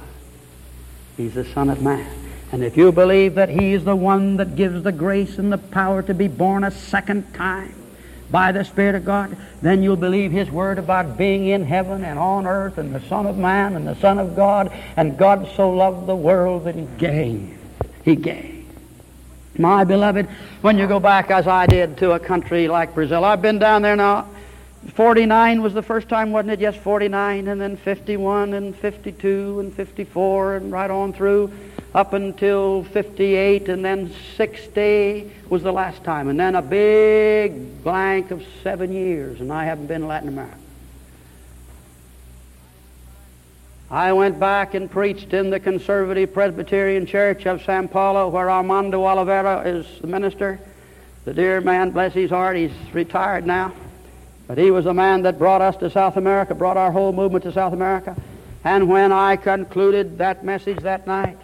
He's 1.16 1.34
the 1.34 1.44
Son 1.44 1.70
of 1.70 1.82
Man. 1.82 2.10
And 2.50 2.64
if 2.64 2.76
you 2.76 2.90
believe 2.90 3.36
that 3.36 3.48
He 3.48 3.74
is 3.74 3.84
the 3.84 3.96
one 3.96 4.38
that 4.38 4.56
gives 4.56 4.82
the 4.82 4.92
grace 4.92 5.38
and 5.38 5.52
the 5.52 5.58
power 5.58 6.02
to 6.02 6.14
be 6.14 6.28
born 6.28 6.64
a 6.64 6.70
second 6.70 7.32
time, 7.32 7.74
by 8.32 8.50
the 8.50 8.64
Spirit 8.64 8.96
of 8.96 9.04
God, 9.04 9.36
then 9.60 9.82
you'll 9.82 9.94
believe 9.96 10.32
His 10.32 10.50
word 10.50 10.78
about 10.78 11.16
being 11.18 11.46
in 11.46 11.64
heaven 11.64 12.02
and 12.02 12.18
on 12.18 12.46
earth 12.46 12.78
and 12.78 12.94
the 12.94 13.00
Son 13.02 13.26
of 13.26 13.36
Man 13.38 13.76
and 13.76 13.86
the 13.86 13.94
Son 13.96 14.18
of 14.18 14.34
God. 14.34 14.72
And 14.96 15.16
God 15.16 15.48
so 15.54 15.70
loved 15.70 16.06
the 16.06 16.16
world 16.16 16.64
that 16.64 16.74
He 16.74 16.88
gave. 16.98 17.58
He 18.04 18.16
gave. 18.16 18.66
My 19.58 19.84
beloved, 19.84 20.26
when 20.62 20.78
you 20.78 20.86
go 20.86 20.98
back 20.98 21.30
as 21.30 21.46
I 21.46 21.66
did 21.66 21.98
to 21.98 22.12
a 22.12 22.18
country 22.18 22.68
like 22.68 22.94
Brazil, 22.94 23.22
I've 23.22 23.42
been 23.42 23.58
down 23.58 23.82
there 23.82 23.96
now. 23.96 24.28
49 24.94 25.62
was 25.62 25.74
the 25.74 25.82
first 25.82 26.08
time, 26.08 26.32
wasn't 26.32 26.52
it? 26.52 26.60
Yes, 26.60 26.74
49, 26.74 27.46
and 27.46 27.60
then 27.60 27.76
51, 27.76 28.54
and 28.54 28.74
52, 28.74 29.60
and 29.60 29.72
54, 29.72 30.56
and 30.56 30.72
right 30.72 30.90
on 30.90 31.12
through 31.12 31.52
up 31.94 32.14
until 32.14 32.84
58, 32.84 33.68
and 33.68 33.84
then 33.84 34.12
60 34.36 35.30
was 35.48 35.62
the 35.62 35.72
last 35.72 36.02
time. 36.04 36.28
And 36.28 36.40
then 36.40 36.54
a 36.54 36.62
big 36.62 37.82
blank 37.84 38.30
of 38.30 38.42
seven 38.62 38.92
years, 38.92 39.40
and 39.40 39.52
I 39.52 39.64
haven't 39.64 39.86
been 39.88 40.02
in 40.02 40.08
Latin 40.08 40.28
America. 40.28 40.56
I 43.90 44.14
went 44.14 44.40
back 44.40 44.72
and 44.72 44.90
preached 44.90 45.34
in 45.34 45.50
the 45.50 45.60
Conservative 45.60 46.32
Presbyterian 46.32 47.04
Church 47.04 47.44
of 47.44 47.62
Sao 47.62 47.86
Paulo, 47.86 48.28
where 48.28 48.50
Armando 48.50 49.04
Oliveira 49.04 49.60
is 49.68 49.86
the 50.00 50.06
minister. 50.06 50.58
The 51.26 51.34
dear 51.34 51.60
man, 51.60 51.90
bless 51.90 52.14
his 52.14 52.30
heart, 52.30 52.56
he's 52.56 52.72
retired 52.94 53.46
now. 53.46 53.72
But 54.48 54.56
he 54.56 54.70
was 54.70 54.86
the 54.86 54.94
man 54.94 55.22
that 55.22 55.38
brought 55.38 55.60
us 55.60 55.76
to 55.76 55.90
South 55.90 56.16
America, 56.16 56.54
brought 56.54 56.78
our 56.78 56.90
whole 56.90 57.12
movement 57.12 57.44
to 57.44 57.52
South 57.52 57.74
America. 57.74 58.16
And 58.64 58.88
when 58.88 59.12
I 59.12 59.36
concluded 59.36 60.16
that 60.18 60.42
message 60.42 60.78
that 60.78 61.06
night, 61.06 61.36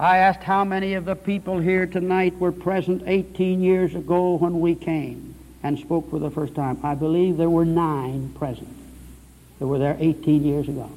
I 0.00 0.18
asked 0.18 0.44
how 0.44 0.64
many 0.64 0.94
of 0.94 1.04
the 1.04 1.16
people 1.16 1.58
here 1.58 1.84
tonight 1.84 2.38
were 2.38 2.52
present 2.52 3.02
18 3.06 3.60
years 3.60 3.96
ago 3.96 4.36
when 4.36 4.60
we 4.60 4.76
came 4.76 5.34
and 5.64 5.76
spoke 5.76 6.08
for 6.08 6.20
the 6.20 6.30
first 6.30 6.54
time. 6.54 6.78
I 6.84 6.94
believe 6.94 7.36
there 7.36 7.50
were 7.50 7.64
nine 7.64 8.32
present 8.38 8.68
that 9.58 9.66
were 9.66 9.78
there 9.78 9.96
18 9.98 10.44
years 10.44 10.68
ago. 10.68 10.88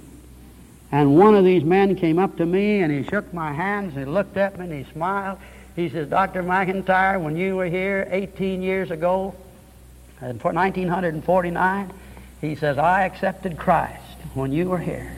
And 0.92 1.18
one 1.18 1.34
of 1.34 1.44
these 1.44 1.64
men 1.64 1.96
came 1.96 2.20
up 2.20 2.38
to 2.38 2.46
me 2.46 2.82
and 2.82 2.92
he 2.92 3.10
shook 3.10 3.34
my 3.34 3.54
hands 3.54 3.96
and 3.96 4.06
he 4.06 4.12
looked 4.12 4.38
at 4.38 4.60
me 4.60 4.66
and 4.66 4.86
he 4.86 4.92
smiled. 4.92 5.40
He 5.76 5.90
says, 5.90 6.08
Dr. 6.08 6.44
McIntire, 6.44 7.20
when 7.20 7.36
you 7.36 7.56
were 7.56 7.66
here 7.66 8.08
18 8.12 8.62
years 8.62 8.92
ago, 8.92 9.34
uh, 10.22 10.28
in 10.28 10.38
1949, 10.38 11.92
He 12.42 12.56
says, 12.56 12.78
I 12.78 13.06
accepted 13.06 13.58
Christ 13.58 14.04
when 14.36 14.52
you 14.52 14.70
were 14.70 14.78
here. 14.78 15.16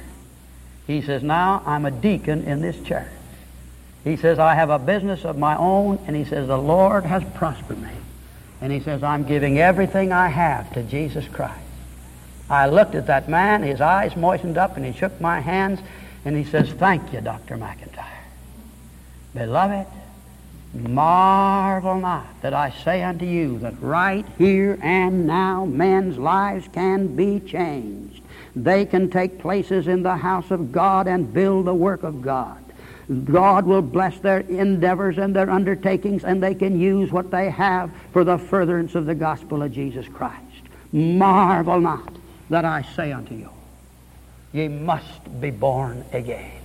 He 0.87 1.01
says, 1.01 1.21
now 1.23 1.63
I'm 1.65 1.85
a 1.85 1.91
deacon 1.91 2.43
in 2.43 2.61
this 2.61 2.79
church. 2.83 3.09
He 4.03 4.17
says, 4.17 4.37
I 4.37 4.55
have 4.55 4.69
a 4.69 4.79
business 4.79 5.23
of 5.23 5.37
my 5.37 5.55
own, 5.57 5.99
and 6.07 6.15
he 6.15 6.25
says, 6.25 6.47
the 6.47 6.57
Lord 6.57 7.05
has 7.05 7.23
prospered 7.35 7.81
me. 7.81 7.91
And 8.59 8.71
he 8.71 8.79
says, 8.79 9.03
I'm 9.03 9.23
giving 9.23 9.59
everything 9.59 10.11
I 10.11 10.27
have 10.27 10.73
to 10.73 10.83
Jesus 10.83 11.27
Christ. 11.27 11.59
I 12.49 12.67
looked 12.67 12.95
at 12.95 13.07
that 13.07 13.29
man, 13.29 13.63
his 13.63 13.81
eyes 13.81 14.15
moistened 14.15 14.57
up, 14.57 14.75
and 14.75 14.85
he 14.85 14.91
shook 14.91 15.19
my 15.21 15.39
hands, 15.39 15.79
and 16.25 16.35
he 16.35 16.43
says, 16.43 16.69
Thank 16.69 17.13
you, 17.13 17.21
Dr. 17.21 17.57
McIntire. 17.57 18.05
Beloved, 19.33 19.87
marvel 20.73 21.99
not 21.99 22.41
that 22.41 22.53
I 22.53 22.71
say 22.71 23.03
unto 23.03 23.25
you 23.25 23.59
that 23.59 23.81
right 23.81 24.25
here 24.37 24.77
and 24.81 25.27
now 25.27 25.65
men's 25.65 26.17
lives 26.17 26.67
can 26.71 27.15
be 27.15 27.39
changed. 27.39 28.21
They 28.55 28.85
can 28.85 29.09
take 29.09 29.39
places 29.39 29.87
in 29.87 30.03
the 30.03 30.17
house 30.17 30.51
of 30.51 30.71
God 30.71 31.07
and 31.07 31.33
build 31.33 31.65
the 31.65 31.73
work 31.73 32.03
of 32.03 32.21
God. 32.21 32.62
God 33.25 33.65
will 33.65 33.81
bless 33.81 34.17
their 34.19 34.39
endeavors 34.39 35.17
and 35.17 35.35
their 35.35 35.49
undertakings, 35.49 36.23
and 36.23 36.41
they 36.41 36.55
can 36.55 36.79
use 36.79 37.11
what 37.11 37.31
they 37.31 37.49
have 37.49 37.91
for 38.11 38.23
the 38.23 38.37
furtherance 38.37 38.95
of 38.95 39.05
the 39.05 39.15
gospel 39.15 39.61
of 39.61 39.71
Jesus 39.73 40.07
Christ. 40.07 40.39
Marvel 40.91 41.81
not 41.81 42.13
that 42.49 42.65
I 42.65 42.83
say 42.95 43.11
unto 43.11 43.35
you, 43.35 43.49
ye 44.53 44.67
must 44.67 45.41
be 45.41 45.51
born 45.51 46.05
again. 46.13 46.61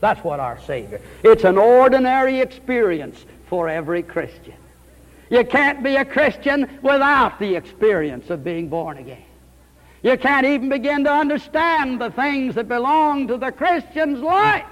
That's 0.00 0.22
what 0.22 0.40
our 0.40 0.60
Savior. 0.62 1.00
It's 1.24 1.44
an 1.44 1.58
ordinary 1.58 2.40
experience 2.40 3.24
for 3.48 3.68
every 3.68 4.02
Christian. 4.02 4.54
You 5.30 5.44
can't 5.44 5.82
be 5.82 5.96
a 5.96 6.04
Christian 6.04 6.68
without 6.82 7.38
the 7.38 7.54
experience 7.56 8.30
of 8.30 8.44
being 8.44 8.68
born 8.68 8.98
again. 8.98 9.22
You 10.02 10.16
can't 10.16 10.46
even 10.46 10.68
begin 10.68 11.04
to 11.04 11.12
understand 11.12 12.00
the 12.00 12.10
things 12.10 12.54
that 12.54 12.68
belong 12.68 13.28
to 13.28 13.36
the 13.36 13.52
Christian's 13.52 14.20
life 14.20 14.64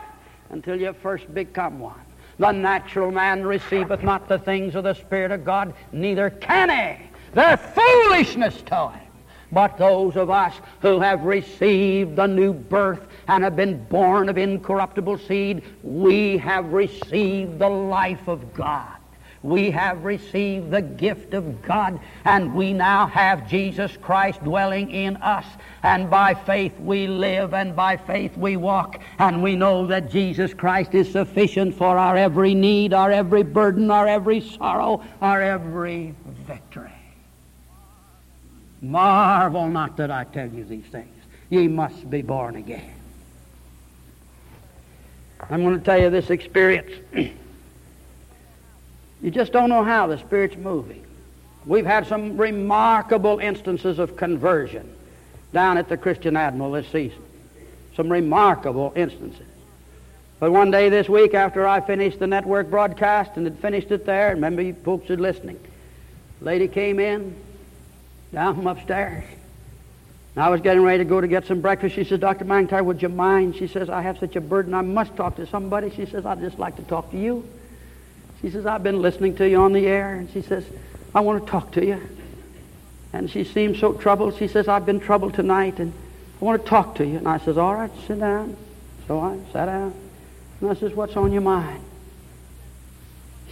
until 0.50 0.80
you 0.80 0.92
first 0.92 1.32
become 1.34 1.78
one. 1.78 2.00
The 2.38 2.52
natural 2.52 3.10
man 3.10 3.44
receiveth 3.44 4.02
not 4.02 4.28
the 4.28 4.38
things 4.38 4.74
of 4.74 4.84
the 4.84 4.94
Spirit 4.94 5.32
of 5.32 5.44
God, 5.44 5.74
neither 5.92 6.30
can 6.30 6.70
he. 6.70 7.10
They're 7.32 7.56
foolishness 7.56 8.62
to 8.62 8.90
him. 8.90 9.08
But 9.50 9.78
those 9.78 10.16
of 10.16 10.30
us 10.30 10.54
who 10.80 11.00
have 11.00 11.22
received 11.24 12.16
the 12.16 12.26
new 12.26 12.52
birth 12.52 13.06
and 13.28 13.42
have 13.42 13.56
been 13.56 13.82
born 13.86 14.28
of 14.28 14.36
incorruptible 14.36 15.18
seed, 15.18 15.62
we 15.82 16.36
have 16.38 16.72
received 16.72 17.58
the 17.58 17.68
life 17.68 18.28
of 18.28 18.52
God. 18.52 18.97
We 19.42 19.70
have 19.70 20.04
received 20.04 20.72
the 20.72 20.82
gift 20.82 21.32
of 21.32 21.62
God, 21.62 22.00
and 22.24 22.54
we 22.54 22.72
now 22.72 23.06
have 23.06 23.48
Jesus 23.48 23.96
Christ 23.96 24.42
dwelling 24.42 24.90
in 24.90 25.16
us. 25.18 25.44
And 25.82 26.10
by 26.10 26.34
faith 26.34 26.78
we 26.80 27.06
live, 27.06 27.54
and 27.54 27.76
by 27.76 27.96
faith 27.96 28.36
we 28.36 28.56
walk, 28.56 29.00
and 29.18 29.42
we 29.42 29.54
know 29.54 29.86
that 29.86 30.10
Jesus 30.10 30.52
Christ 30.54 30.94
is 30.94 31.12
sufficient 31.12 31.74
for 31.76 31.96
our 31.96 32.16
every 32.16 32.52
need, 32.54 32.92
our 32.92 33.12
every 33.12 33.44
burden, 33.44 33.90
our 33.92 34.08
every 34.08 34.40
sorrow, 34.40 35.04
our 35.20 35.40
every 35.40 36.14
victory. 36.46 36.90
Marvel 38.82 39.68
not 39.68 39.96
that 39.98 40.10
I 40.10 40.24
tell 40.24 40.48
you 40.48 40.64
these 40.64 40.86
things. 40.86 41.14
Ye 41.48 41.68
must 41.68 42.10
be 42.10 42.22
born 42.22 42.56
again. 42.56 42.94
I'm 45.48 45.62
going 45.62 45.78
to 45.78 45.84
tell 45.84 46.00
you 46.00 46.10
this 46.10 46.30
experience. 46.30 46.90
you 49.22 49.30
just 49.30 49.52
don't 49.52 49.68
know 49.68 49.82
how 49.82 50.06
the 50.06 50.18
Spirit's 50.18 50.56
moving. 50.56 51.04
We've 51.66 51.86
had 51.86 52.06
some 52.06 52.36
remarkable 52.36 53.38
instances 53.38 53.98
of 53.98 54.16
conversion 54.16 54.94
down 55.52 55.76
at 55.78 55.88
the 55.88 55.96
Christian 55.96 56.36
Admiral 56.36 56.72
this 56.72 56.88
season. 56.88 57.22
Some 57.96 58.10
remarkable 58.10 58.92
instances. 58.94 59.46
But 60.40 60.52
one 60.52 60.70
day 60.70 60.88
this 60.88 61.08
week, 61.08 61.34
after 61.34 61.66
I 61.66 61.80
finished 61.80 62.20
the 62.20 62.28
network 62.28 62.70
broadcast 62.70 63.32
and 63.34 63.44
had 63.44 63.58
finished 63.58 63.90
it 63.90 64.06
there, 64.06 64.30
remember 64.34 64.62
you 64.62 64.74
folks 64.74 65.10
are 65.10 65.16
listening, 65.16 65.58
lady 66.40 66.68
came 66.68 67.00
in, 67.00 67.34
down 68.32 68.54
from 68.54 68.66
upstairs. 68.68 69.24
And 70.36 70.44
I 70.44 70.50
was 70.50 70.60
getting 70.60 70.82
ready 70.84 70.98
to 70.98 71.04
go 71.04 71.20
to 71.20 71.26
get 71.26 71.46
some 71.46 71.60
breakfast. 71.60 71.96
She 71.96 72.04
says, 72.04 72.20
Dr. 72.20 72.44
McIntire, 72.44 72.84
would 72.84 73.02
you 73.02 73.08
mind? 73.08 73.56
She 73.56 73.66
says, 73.66 73.90
I 73.90 74.02
have 74.02 74.18
such 74.18 74.36
a 74.36 74.40
burden. 74.40 74.74
I 74.74 74.82
must 74.82 75.16
talk 75.16 75.34
to 75.36 75.46
somebody. 75.48 75.90
She 75.90 76.06
says, 76.06 76.24
I'd 76.24 76.38
just 76.38 76.58
like 76.58 76.76
to 76.76 76.82
talk 76.82 77.10
to 77.10 77.18
you. 77.18 77.44
She 78.40 78.50
says, 78.50 78.66
I've 78.66 78.82
been 78.82 79.02
listening 79.02 79.36
to 79.36 79.48
you 79.48 79.56
on 79.56 79.72
the 79.72 79.86
air. 79.86 80.14
And 80.14 80.30
she 80.30 80.42
says, 80.42 80.64
I 81.14 81.20
want 81.20 81.44
to 81.44 81.50
talk 81.50 81.72
to 81.72 81.84
you. 81.84 82.00
And 83.12 83.30
she 83.30 83.44
seemed 83.44 83.76
so 83.76 83.92
troubled. 83.92 84.36
She 84.36 84.48
says, 84.48 84.68
I've 84.68 84.86
been 84.86 85.00
troubled 85.00 85.34
tonight 85.34 85.78
and 85.78 85.92
I 86.40 86.44
want 86.44 86.62
to 86.62 86.68
talk 86.68 86.96
to 86.96 87.06
you. 87.06 87.16
And 87.16 87.26
I 87.26 87.38
says, 87.38 87.58
all 87.58 87.74
right, 87.74 87.90
sit 88.06 88.20
down. 88.20 88.56
So 89.06 89.20
I 89.20 89.38
sat 89.52 89.66
down. 89.66 89.94
And 90.60 90.70
I 90.70 90.74
says, 90.74 90.92
what's 90.92 91.16
on 91.16 91.32
your 91.32 91.42
mind? 91.42 91.82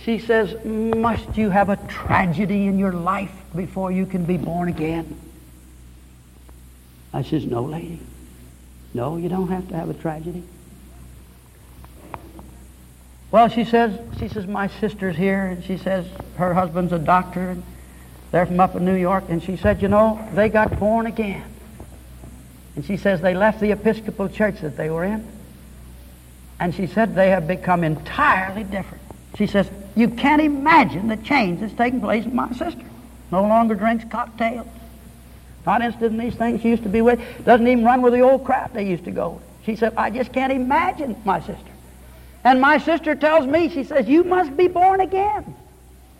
She 0.07 0.20
says, 0.20 0.64
Must 0.64 1.37
you 1.37 1.51
have 1.51 1.68
a 1.68 1.77
tragedy 1.88 2.66
in 2.66 2.79
your 2.79 2.92
life 2.92 3.33
before 3.57 3.90
you 3.90 4.07
can 4.07 4.25
be 4.25 4.37
born 4.37 4.68
again? 4.68 5.18
I 7.12 7.22
says, 7.22 7.44
No, 7.44 7.64
lady. 7.64 7.99
No, 8.94 9.16
you 9.16 9.29
don't 9.29 9.49
have 9.49 9.68
to 9.70 9.75
have 9.75 9.90
a 9.90 9.94
tragedy. 9.94 10.44
Well, 13.37 13.49
she 13.51 13.66
says, 13.66 14.01
she 14.18 14.29
says, 14.29 14.46
my 14.46 14.66
sister's 14.66 15.14
here, 15.14 15.44
and 15.44 15.62
she 15.62 15.77
says 15.77 16.07
her 16.38 16.55
husband's 16.55 16.94
a 16.94 16.99
doctor, 16.99 17.51
and 17.51 17.62
they're 18.31 18.46
from 18.46 18.59
up 18.59 18.75
in 18.75 18.87
New 18.87 18.94
York, 18.94 19.25
and 19.29 19.42
she 19.42 19.59
said, 19.59 19.83
you 19.83 19.88
know, 19.88 20.27
they 20.33 20.49
got 20.49 20.81
born 20.81 21.05
again. 21.05 21.44
And 22.77 22.83
she 22.87 22.96
says 22.96 23.20
they 23.20 23.35
left 23.35 23.61
the 23.61 23.72
Episcopal 23.72 24.31
church 24.31 24.62
that 24.62 24.79
they 24.79 24.88
were 24.88 25.05
in, 25.05 25.29
and 26.59 26.75
she 26.75 26.87
said 26.87 27.14
they 27.14 27.29
have 27.29 27.46
become 27.46 27.85
entirely 27.85 28.64
different. 28.64 29.05
She 29.37 29.46
says, 29.46 29.70
you 29.94 30.09
can't 30.09 30.40
imagine 30.40 31.09
the 31.09 31.18
change 31.18 31.61
that's 31.61 31.75
taking 31.75 32.01
place 32.01 32.25
in 32.25 32.35
my 32.35 32.51
sister. 32.53 32.87
No 33.31 33.42
longer 33.42 33.75
drinks 33.75 34.07
cocktails. 34.11 34.66
Not 35.66 35.83
interested 35.83 36.11
in 36.11 36.16
these 36.16 36.37
things 36.37 36.62
she 36.62 36.70
used 36.70 36.85
to 36.85 36.88
be 36.88 37.03
with. 37.03 37.20
Doesn't 37.44 37.68
even 37.68 37.85
run 37.85 38.01
with 38.01 38.14
the 38.14 38.20
old 38.20 38.46
crap 38.46 38.72
they 38.72 38.88
used 38.88 39.05
to 39.05 39.11
go 39.11 39.29
with. 39.33 39.42
She 39.66 39.77
said, 39.77 39.92
I 39.94 40.09
just 40.09 40.33
can't 40.33 40.55
imagine 40.55 41.20
my 41.27 41.40
sister. 41.40 41.72
And 42.46 42.61
my 42.61 42.78
sister 42.78 43.16
tells 43.16 43.44
me, 43.44 43.68
she 43.68 43.82
says, 43.82 44.06
you 44.06 44.22
must 44.22 44.56
be 44.56 44.68
born 44.68 45.00
again. 45.00 45.56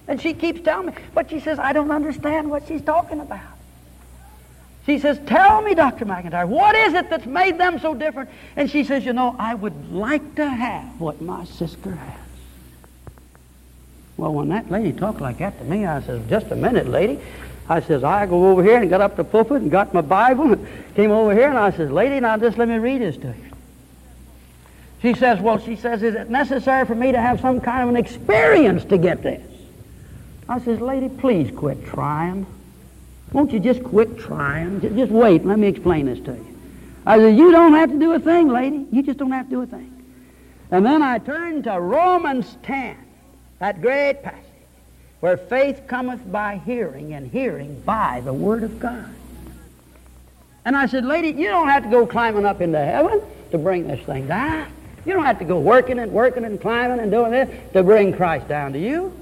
And 0.09 0.21
she 0.21 0.35
keeps 0.35 0.61
telling 0.61 0.87
me, 0.87 0.93
but 1.15 1.31
she 1.31 1.39
says, 1.39 1.61
I 1.61 1.73
don't 1.73 1.93
understand 1.93 2.51
what 2.51 2.67
she's 2.67 2.83
talking 2.83 3.21
about. 3.21 3.47
She 4.87 4.99
says, 4.99 5.21
tell 5.27 5.63
me, 5.63 5.77
Dr. 5.77 6.05
McIntire, 6.05 6.49
what 6.49 6.75
is 6.75 6.95
it 6.95 7.11
that's 7.11 7.27
made 7.27 7.59
them 7.59 7.79
so 7.79 7.95
different? 7.95 8.29
And 8.57 8.69
she 8.69 8.83
says, 8.83 9.05
you 9.05 9.13
know, 9.13 9.37
I 9.39 9.55
would 9.55 9.93
like 9.93 10.35
to 10.35 10.49
have 10.49 11.01
what 11.01 11.21
my 11.21 11.45
sister 11.45 11.93
has. 11.93 12.19
Well, 14.17 14.35
when 14.35 14.49
that 14.49 14.69
lady 14.69 14.93
talked 14.93 15.21
like 15.21 15.39
that 15.39 15.57
to 15.59 15.65
me, 15.65 15.87
I 15.87 16.03
says, 16.03 16.29
just 16.29 16.51
a 16.51 16.57
minute, 16.57 16.89
lady. 16.89 17.21
I 17.69 17.81
says, 17.81 18.03
I 18.03 18.27
go 18.27 18.51
over 18.51 18.65
here 18.65 18.81
and 18.81 18.91
got 18.91 19.01
up 19.01 19.15
the 19.15 19.23
pulpit 19.23 19.63
and 19.63 19.71
got 19.71 19.95
my 19.95 20.01
Bible 20.01 20.55
and 20.55 20.67
came 20.97 21.13
over 21.13 21.33
here 21.33 21.51
and 21.51 21.59
I 21.59 21.71
says, 21.71 21.89
lady, 21.93 22.19
now 22.19 22.37
just 22.37 22.59
let 22.59 22.67
me 22.67 22.79
read 22.79 23.01
this 23.01 23.17
to 23.19 23.29
you. 23.29 23.56
She 25.03 25.15
says, 25.15 25.41
well, 25.41 25.59
she 25.59 25.77
says, 25.77 26.03
is 26.03 26.15
it 26.15 26.31
necessary 26.31 26.87
for 26.87 26.95
me 26.95 27.13
to 27.13 27.21
have 27.21 27.41
some 27.41 27.61
kind 27.61 27.83
of 27.83 27.89
an 27.91 27.97
experience 27.97 28.85
to 28.87 28.99
get 28.99 29.23
this? 29.23 29.47
I 30.49 30.61
says, 30.61 30.81
lady, 30.81 31.09
please 31.09 31.51
quit 31.55 31.85
trying. 31.87 32.47
Won't 33.33 33.53
you 33.53 33.61
just 33.61 33.83
quit 33.83 34.19
trying? 34.19 34.81
Just 34.81 35.13
wait. 35.13 35.45
Let 35.45 35.59
me 35.59 35.67
explain 35.67 36.07
this 36.07 36.21
to 36.21 36.33
you. 36.33 36.47
I 37.05 37.19
said, 37.19 37.37
you 37.37 37.53
don't 37.53 37.75
have 37.75 37.91
to 37.91 37.99
do 37.99 38.13
a 38.13 38.21
thing, 38.21 38.49
lady. 38.49 38.87
You 38.91 39.03
just 39.03 39.19
don't 39.19 39.33
have 39.33 39.47
to 39.47 39.51
do 39.51 39.63
a 39.63 39.67
thing. 39.67 39.93
And 40.71 40.85
then 40.85 41.03
I 41.03 41.19
turned 41.19 41.65
to 41.65 41.81
Romans 41.81 42.57
10. 42.63 42.97
That 43.59 43.81
great 43.81 44.23
passage 44.23 44.41
where 45.21 45.37
faith 45.37 45.83
cometh 45.87 46.31
by 46.31 46.61
hearing, 46.65 47.15
and 47.15 47.31
hearing 47.31 47.81
by 47.81 48.21
the 48.25 48.33
Word 48.33 48.63
of 48.63 48.79
God. 48.79 49.09
And 50.65 50.77
I 50.77 50.87
said, 50.87 51.05
Lady, 51.05 51.29
you 51.29 51.49
don't 51.49 51.69
have 51.69 51.85
to 51.85 51.89
go 51.89 52.07
climbing 52.07 52.45
up 52.45 52.61
into 52.61 52.79
heaven 52.79 53.23
to 53.51 53.59
bring 53.59 53.87
this 53.87 54.05
thing 54.05 54.27
down. 54.27 54.71
You 55.07 55.13
don't 55.13 55.25
have 55.25 55.39
to 55.39 55.45
go 55.45 55.61
working 55.61 56.01
and 56.01 56.11
working 56.11 56.45
and 56.45 56.61
climbing 56.61 56.99
and 56.99 57.11
doing 57.11 57.31
this 57.31 57.49
to 57.73 57.83
bring 57.85 58.13
Christ 58.13 58.49
down 58.49 58.73
to 58.73 58.79
you. 58.79 59.13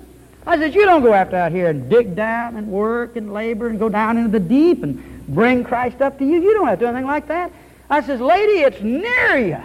I 0.46 0.58
said, 0.58 0.74
you 0.74 0.84
don't 0.84 1.02
go 1.02 1.12
after 1.12 1.36
out 1.36 1.52
here 1.52 1.68
and 1.68 1.88
dig 1.88 2.16
down 2.16 2.56
and 2.56 2.68
work 2.68 3.16
and 3.16 3.32
labor 3.32 3.68
and 3.68 3.78
go 3.78 3.88
down 3.88 4.16
into 4.16 4.30
the 4.30 4.40
deep 4.40 4.82
and 4.82 5.24
bring 5.28 5.62
Christ 5.62 6.02
up 6.02 6.18
to 6.18 6.24
you. 6.24 6.42
You 6.42 6.54
don't 6.54 6.66
have 6.66 6.78
to 6.78 6.84
do 6.84 6.88
anything 6.88 7.06
like 7.06 7.28
that. 7.28 7.52
I 7.88 8.00
says, 8.02 8.20
lady, 8.20 8.60
it's 8.60 8.80
near 8.80 9.36
you. 9.36 9.62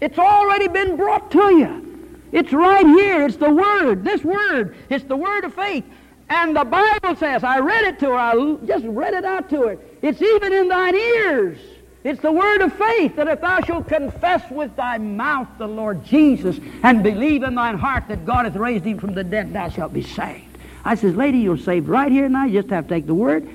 It's 0.00 0.18
already 0.18 0.68
been 0.68 0.96
brought 0.96 1.30
to 1.32 1.56
you. 1.56 2.18
It's 2.32 2.52
right 2.52 2.86
here. 2.86 3.26
It's 3.26 3.36
the 3.36 3.50
Word. 3.50 4.04
This 4.04 4.24
Word. 4.24 4.74
It's 4.88 5.04
the 5.04 5.16
Word 5.16 5.44
of 5.44 5.54
faith. 5.54 5.84
And 6.28 6.56
the 6.56 6.64
Bible 6.64 7.14
says, 7.16 7.44
I 7.44 7.58
read 7.60 7.84
it 7.84 7.98
to 8.00 8.06
her. 8.06 8.16
I 8.16 8.56
just 8.66 8.86
read 8.86 9.12
it 9.12 9.24
out 9.24 9.50
to 9.50 9.62
her. 9.68 9.78
It's 10.00 10.20
even 10.20 10.52
in 10.52 10.68
thine 10.68 10.94
ears. 10.94 11.58
It's 12.04 12.20
the 12.20 12.32
word 12.32 12.62
of 12.62 12.72
faith 12.72 13.16
that 13.16 13.28
if 13.28 13.40
thou 13.40 13.60
shalt 13.60 13.88
confess 13.88 14.50
with 14.50 14.74
thy 14.74 14.98
mouth 14.98 15.46
the 15.58 15.68
Lord 15.68 16.04
Jesus 16.04 16.58
and 16.82 17.02
believe 17.02 17.44
in 17.44 17.54
thine 17.54 17.78
heart 17.78 18.08
that 18.08 18.24
God 18.24 18.44
hath 18.44 18.56
raised 18.56 18.84
him 18.84 18.98
from 18.98 19.14
the 19.14 19.22
dead, 19.22 19.52
thou 19.52 19.68
shalt 19.68 19.92
be 19.92 20.02
saved. 20.02 20.58
I 20.84 20.96
says, 20.96 21.14
lady, 21.14 21.38
you're 21.38 21.56
saved 21.56 21.88
right 21.88 22.10
here 22.10 22.28
now. 22.28 22.44
You 22.44 22.60
just 22.60 22.72
have 22.72 22.88
to 22.88 22.94
take 22.94 23.06
the 23.06 23.14
word. 23.14 23.48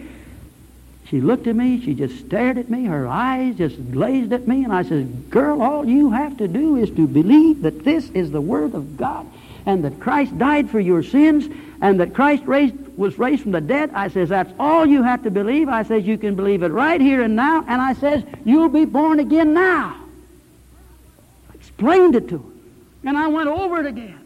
She 1.09 1.21
looked 1.21 1.47
at 1.47 1.55
me, 1.55 1.81
she 1.81 1.93
just 1.93 2.25
stared 2.25 2.57
at 2.57 2.69
me, 2.69 2.85
her 2.85 3.07
eyes 3.07 3.57
just 3.57 3.91
glazed 3.91 4.33
at 4.33 4.45
me, 4.45 4.65
and 4.65 4.73
I 4.73 4.83
says, 4.83 5.05
Girl, 5.29 5.61
all 5.61 5.85
you 5.85 6.11
have 6.11 6.37
to 6.37 6.49
do 6.49 6.75
is 6.75 6.89
to 6.91 7.07
believe 7.07 7.61
that 7.61 7.85
this 7.85 8.09
is 8.09 8.31
the 8.31 8.41
Word 8.41 8.75
of 8.75 8.97
God 8.97 9.25
and 9.65 9.85
that 9.85 10.01
Christ 10.01 10.37
died 10.37 10.69
for 10.69 10.81
your 10.81 11.03
sins 11.03 11.47
and 11.81 12.01
that 12.01 12.13
Christ 12.13 12.43
raised, 12.45 12.75
was 12.97 13.17
raised 13.19 13.43
from 13.43 13.51
the 13.51 13.61
dead. 13.61 13.91
I 13.93 14.09
says, 14.09 14.29
That's 14.29 14.51
all 14.59 14.85
you 14.85 15.03
have 15.03 15.23
to 15.23 15.31
believe. 15.31 15.69
I 15.69 15.83
says, 15.83 16.05
You 16.05 16.17
can 16.17 16.35
believe 16.35 16.63
it 16.63 16.69
right 16.69 16.99
here 16.99 17.21
and 17.21 17.35
now. 17.35 17.63
And 17.67 17.81
I 17.81 17.93
says, 17.93 18.23
You'll 18.43 18.69
be 18.69 18.85
born 18.85 19.19
again 19.19 19.53
now. 19.53 20.03
I 21.49 21.53
explained 21.53 22.15
it 22.15 22.27
to 22.29 22.39
her. 22.39 23.09
And 23.09 23.17
I 23.17 23.27
went 23.27 23.47
over 23.47 23.79
it 23.79 23.85
again. 23.85 24.19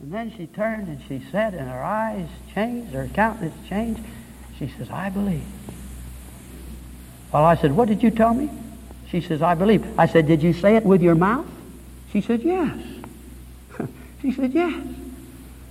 And 0.00 0.12
then 0.12 0.32
she 0.36 0.46
turned 0.46 0.88
and 0.88 1.00
she 1.08 1.24
said, 1.30 1.54
and 1.54 1.68
her 1.68 1.82
eyes 1.82 2.28
changed, 2.52 2.92
her 2.92 3.08
countenance 3.08 3.54
changed. 3.68 4.00
She 4.58 4.68
says, 4.76 4.90
I 4.90 5.10
believe. 5.10 5.44
Well, 7.32 7.44
I 7.44 7.54
said, 7.56 7.72
What 7.72 7.88
did 7.88 8.02
you 8.02 8.10
tell 8.10 8.34
me? 8.34 8.50
She 9.08 9.20
says, 9.20 9.42
I 9.42 9.54
believe. 9.54 9.98
I 9.98 10.06
said, 10.06 10.26
Did 10.26 10.42
you 10.42 10.52
say 10.52 10.76
it 10.76 10.84
with 10.84 11.02
your 11.02 11.14
mouth? 11.14 11.46
She 12.12 12.20
said, 12.20 12.42
Yes. 12.42 12.76
she 14.22 14.32
said, 14.32 14.52
Yes. 14.52 14.84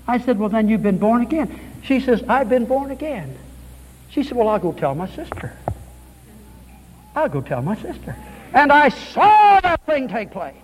I 0.07 0.19
said, 0.19 0.39
Well, 0.39 0.49
then 0.49 0.69
you've 0.69 0.83
been 0.83 0.97
born 0.97 1.21
again. 1.21 1.70
She 1.83 1.99
says, 1.99 2.23
I've 2.27 2.49
been 2.49 2.65
born 2.65 2.91
again. 2.91 3.37
She 4.09 4.23
said, 4.23 4.37
Well, 4.37 4.47
I'll 4.47 4.59
go 4.59 4.71
tell 4.71 4.95
my 4.95 5.07
sister. 5.07 5.53
I'll 7.15 7.29
go 7.29 7.41
tell 7.41 7.61
my 7.61 7.75
sister. 7.75 8.15
And 8.53 8.71
I 8.71 8.89
saw 8.89 9.59
that 9.61 9.85
thing 9.85 10.07
take 10.07 10.31
place. 10.31 10.55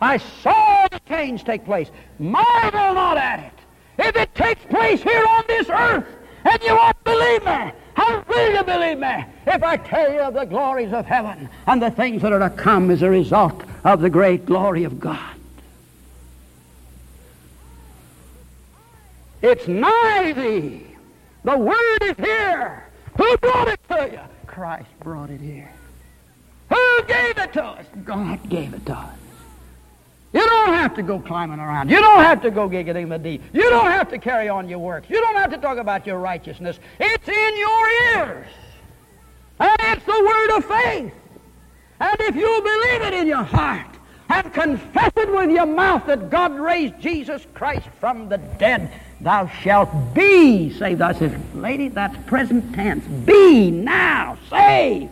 I 0.00 0.18
saw 0.18 0.88
the 0.90 1.00
change 1.08 1.44
take 1.44 1.64
place. 1.64 1.90
Marvel 2.18 2.94
not 2.94 3.16
at 3.16 3.40
it. 3.40 3.52
If 3.98 4.16
it 4.16 4.34
takes 4.34 4.64
place 4.66 5.02
here 5.02 5.24
on 5.24 5.44
this 5.48 5.68
earth, 5.68 6.06
and 6.44 6.62
you 6.62 6.76
won't 6.76 7.02
believe 7.04 7.44
me, 7.44 7.72
how 7.94 8.22
will 8.28 8.52
you 8.52 8.62
believe 8.62 8.98
me 8.98 9.24
if 9.46 9.62
I 9.62 9.76
tell 9.78 10.12
you 10.12 10.20
of 10.20 10.34
the 10.34 10.44
glories 10.44 10.92
of 10.92 11.06
heaven 11.06 11.48
and 11.66 11.82
the 11.82 11.90
things 11.90 12.22
that 12.22 12.32
are 12.32 12.38
to 12.38 12.50
come 12.50 12.90
as 12.90 13.02
a 13.02 13.10
result 13.10 13.62
of 13.84 14.00
the 14.00 14.10
great 14.10 14.46
glory 14.46 14.84
of 14.84 15.00
God? 15.00 15.35
It's 19.46 19.68
nigh 19.68 20.32
thee. 20.32 20.84
The 21.44 21.56
word 21.56 22.02
is 22.02 22.16
here. 22.16 22.82
Who 23.16 23.36
brought 23.36 23.68
it 23.68 23.80
to 23.88 24.10
you? 24.10 24.20
Christ 24.48 24.88
brought 24.98 25.30
it 25.30 25.40
here. 25.40 25.70
Who 26.68 27.02
gave 27.06 27.38
it 27.38 27.52
to 27.52 27.62
us? 27.62 27.86
God 28.04 28.48
gave 28.48 28.74
it 28.74 28.84
to 28.86 28.94
us. 28.94 29.18
You 30.32 30.40
don't 30.40 30.74
have 30.74 30.96
to 30.96 31.02
go 31.04 31.20
climbing 31.20 31.60
around. 31.60 31.90
You 31.90 32.00
don't 32.00 32.24
have 32.24 32.42
to 32.42 32.50
go 32.50 32.68
giggling 32.68 33.08
the 33.08 33.18
deep. 33.18 33.40
You 33.52 33.70
don't 33.70 33.92
have 33.92 34.10
to 34.10 34.18
carry 34.18 34.48
on 34.48 34.68
your 34.68 34.80
works. 34.80 35.08
You 35.08 35.20
don't 35.20 35.36
have 35.36 35.52
to 35.52 35.58
talk 35.58 35.78
about 35.78 36.08
your 36.08 36.18
righteousness. 36.18 36.80
It's 36.98 37.28
in 37.28 37.56
your 37.56 37.88
ears. 37.88 38.48
And 39.60 39.76
it's 39.80 40.04
the 40.04 40.24
word 40.24 40.56
of 40.56 40.64
faith. 40.64 41.14
And 42.00 42.16
if 42.18 42.34
you 42.34 42.62
believe 42.62 43.02
it 43.02 43.14
in 43.14 43.28
your 43.28 43.44
heart 43.44 43.86
and 44.28 44.52
confess 44.52 45.12
it 45.16 45.30
with 45.32 45.52
your 45.52 45.66
mouth 45.66 46.04
that 46.06 46.30
God 46.30 46.58
raised 46.58 46.98
Jesus 46.98 47.46
Christ 47.54 47.86
from 48.00 48.28
the 48.28 48.38
dead, 48.38 48.90
thou 49.26 49.48
shalt 49.48 50.14
be 50.14 50.72
saved. 50.78 51.02
I 51.02 51.12
said, 51.12 51.56
lady, 51.56 51.88
that's 51.88 52.16
present 52.28 52.72
tense. 52.76 53.04
Be 53.04 53.72
now 53.72 54.38
saved. 54.48 55.10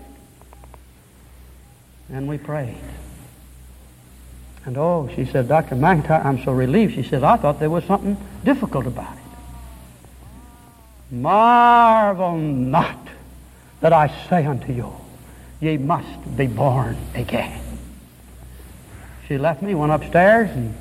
And 2.09 2.29
we 2.29 2.39
prayed. 2.39 2.77
And 4.65 4.79
oh, 4.79 5.11
she 5.17 5.25
said, 5.25 5.49
Dr. 5.49 5.75
McIntire, 5.75 6.25
I'm 6.25 6.43
so 6.45 6.53
relieved. 6.53 6.95
She 6.95 7.03
said, 7.03 7.25
I 7.25 7.37
thought 7.37 7.59
there 7.59 7.71
was 7.71 7.83
something 7.87 8.17
difficult 8.45 8.87
about 8.87 9.17
it. 9.17 9.19
Marvel 11.11 12.37
not 12.37 13.09
that 13.81 13.93
I 13.93 14.15
say 14.29 14.47
unto 14.47 14.73
you, 14.73 14.95
ye 15.61 15.77
must 15.77 16.37
be 16.37 16.47
born 16.47 16.97
again. 17.17 17.61
She 19.27 19.39
left 19.39 19.61
me, 19.61 19.75
went 19.75 19.91
upstairs, 19.91 20.51
and 20.51 20.73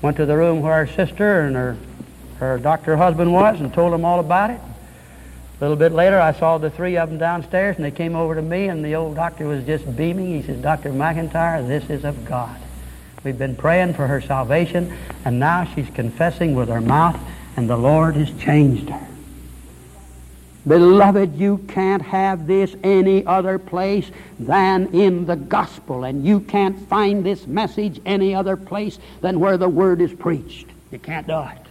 went 0.00 0.16
to 0.16 0.24
the 0.24 0.38
room 0.38 0.62
where 0.62 0.86
her 0.86 0.92
sister 0.94 1.42
and 1.42 1.54
her, 1.54 1.76
her 2.38 2.58
doctor 2.58 2.96
husband 2.96 3.32
was 3.32 3.60
and 3.60 3.72
told 3.72 3.92
them 3.92 4.04
all 4.04 4.20
about 4.20 4.50
it. 4.50 4.60
A 4.60 5.60
little 5.60 5.76
bit 5.76 5.92
later, 5.92 6.20
I 6.20 6.32
saw 6.32 6.58
the 6.58 6.70
three 6.70 6.96
of 6.96 7.08
them 7.08 7.18
downstairs, 7.18 7.76
and 7.76 7.84
they 7.84 7.90
came 7.90 8.14
over 8.14 8.36
to 8.36 8.42
me, 8.42 8.68
and 8.68 8.84
the 8.84 8.94
old 8.94 9.16
doctor 9.16 9.46
was 9.48 9.64
just 9.64 9.96
beaming. 9.96 10.26
He 10.26 10.42
says, 10.42 10.62
Dr. 10.62 10.92
McIntire, 10.92 11.66
this 11.66 11.90
is 11.90 12.04
of 12.04 12.24
God. 12.24 12.56
We've 13.24 13.38
been 13.38 13.56
praying 13.56 13.94
for 13.94 14.06
her 14.06 14.20
salvation, 14.20 14.96
and 15.24 15.40
now 15.40 15.64
she's 15.64 15.90
confessing 15.90 16.54
with 16.54 16.68
her 16.68 16.80
mouth, 16.80 17.18
and 17.56 17.68
the 17.68 17.76
Lord 17.76 18.14
has 18.14 18.30
changed 18.40 18.88
her. 18.88 19.08
Beloved, 20.64 21.34
you 21.34 21.58
can't 21.68 22.02
have 22.02 22.46
this 22.46 22.76
any 22.84 23.26
other 23.26 23.58
place 23.58 24.10
than 24.38 24.94
in 24.94 25.26
the 25.26 25.34
gospel, 25.34 26.04
and 26.04 26.24
you 26.24 26.38
can't 26.40 26.78
find 26.88 27.24
this 27.24 27.48
message 27.48 28.00
any 28.06 28.34
other 28.34 28.56
place 28.56 28.98
than 29.22 29.40
where 29.40 29.56
the 29.56 29.68
word 29.68 30.00
is 30.00 30.12
preached. 30.12 30.66
You 30.92 30.98
can't 31.00 31.26
do 31.26 31.40
it. 31.40 31.67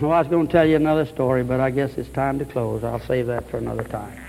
Well, 0.00 0.12
I 0.12 0.18
was 0.18 0.28
going 0.28 0.48
to 0.48 0.52
tell 0.52 0.66
you 0.66 0.76
another 0.76 1.06
story, 1.06 1.44
but 1.44 1.60
I 1.60 1.70
guess 1.70 1.96
it's 1.96 2.08
time 2.08 2.40
to 2.40 2.44
close. 2.44 2.82
I'll 2.82 3.00
save 3.00 3.28
that 3.28 3.48
for 3.48 3.58
another 3.58 3.84
time. 3.84 4.20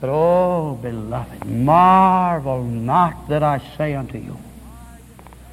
But, 0.00 0.08
oh, 0.10 0.78
beloved, 0.80 1.44
marvel 1.44 2.64
not 2.64 3.28
that 3.28 3.42
I 3.42 3.60
say 3.76 3.94
unto 3.94 4.18
you, 4.18 4.38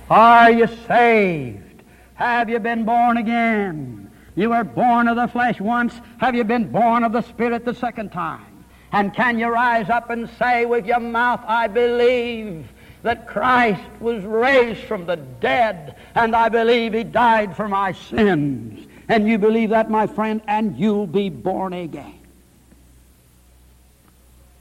Are 0.09 0.51
you 0.51 0.67
saved? 0.87 1.83
Have 2.15 2.49
you 2.49 2.59
been 2.59 2.85
born 2.85 3.17
again? 3.17 4.09
You 4.35 4.51
were 4.51 4.63
born 4.63 5.09
of 5.09 5.17
the 5.17 5.27
flesh 5.27 5.59
once. 5.59 5.93
Have 6.19 6.35
you 6.35 6.45
been 6.45 6.71
born 6.71 7.03
of 7.03 7.11
the 7.11 7.21
Spirit 7.23 7.65
the 7.65 7.75
second 7.75 8.11
time? 8.11 8.65
And 8.93 9.13
can 9.13 9.37
you 9.37 9.47
rise 9.47 9.89
up 9.89 10.09
and 10.09 10.29
say 10.39 10.65
with 10.65 10.85
your 10.85 10.99
mouth, 10.99 11.41
I 11.45 11.67
believe 11.67 12.67
that 13.03 13.27
Christ 13.27 13.81
was 13.99 14.23
raised 14.23 14.83
from 14.83 15.05
the 15.05 15.15
dead, 15.15 15.95
and 16.15 16.35
I 16.35 16.49
believe 16.49 16.93
He 16.93 17.03
died 17.03 17.55
for 17.55 17.67
my 17.67 17.93
sins. 17.93 18.87
And 19.09 19.27
you 19.27 19.37
believe 19.37 19.71
that, 19.71 19.89
my 19.89 20.07
friend, 20.07 20.41
and 20.47 20.77
you'll 20.77 21.07
be 21.07 21.29
born 21.29 21.73
again. 21.73 22.19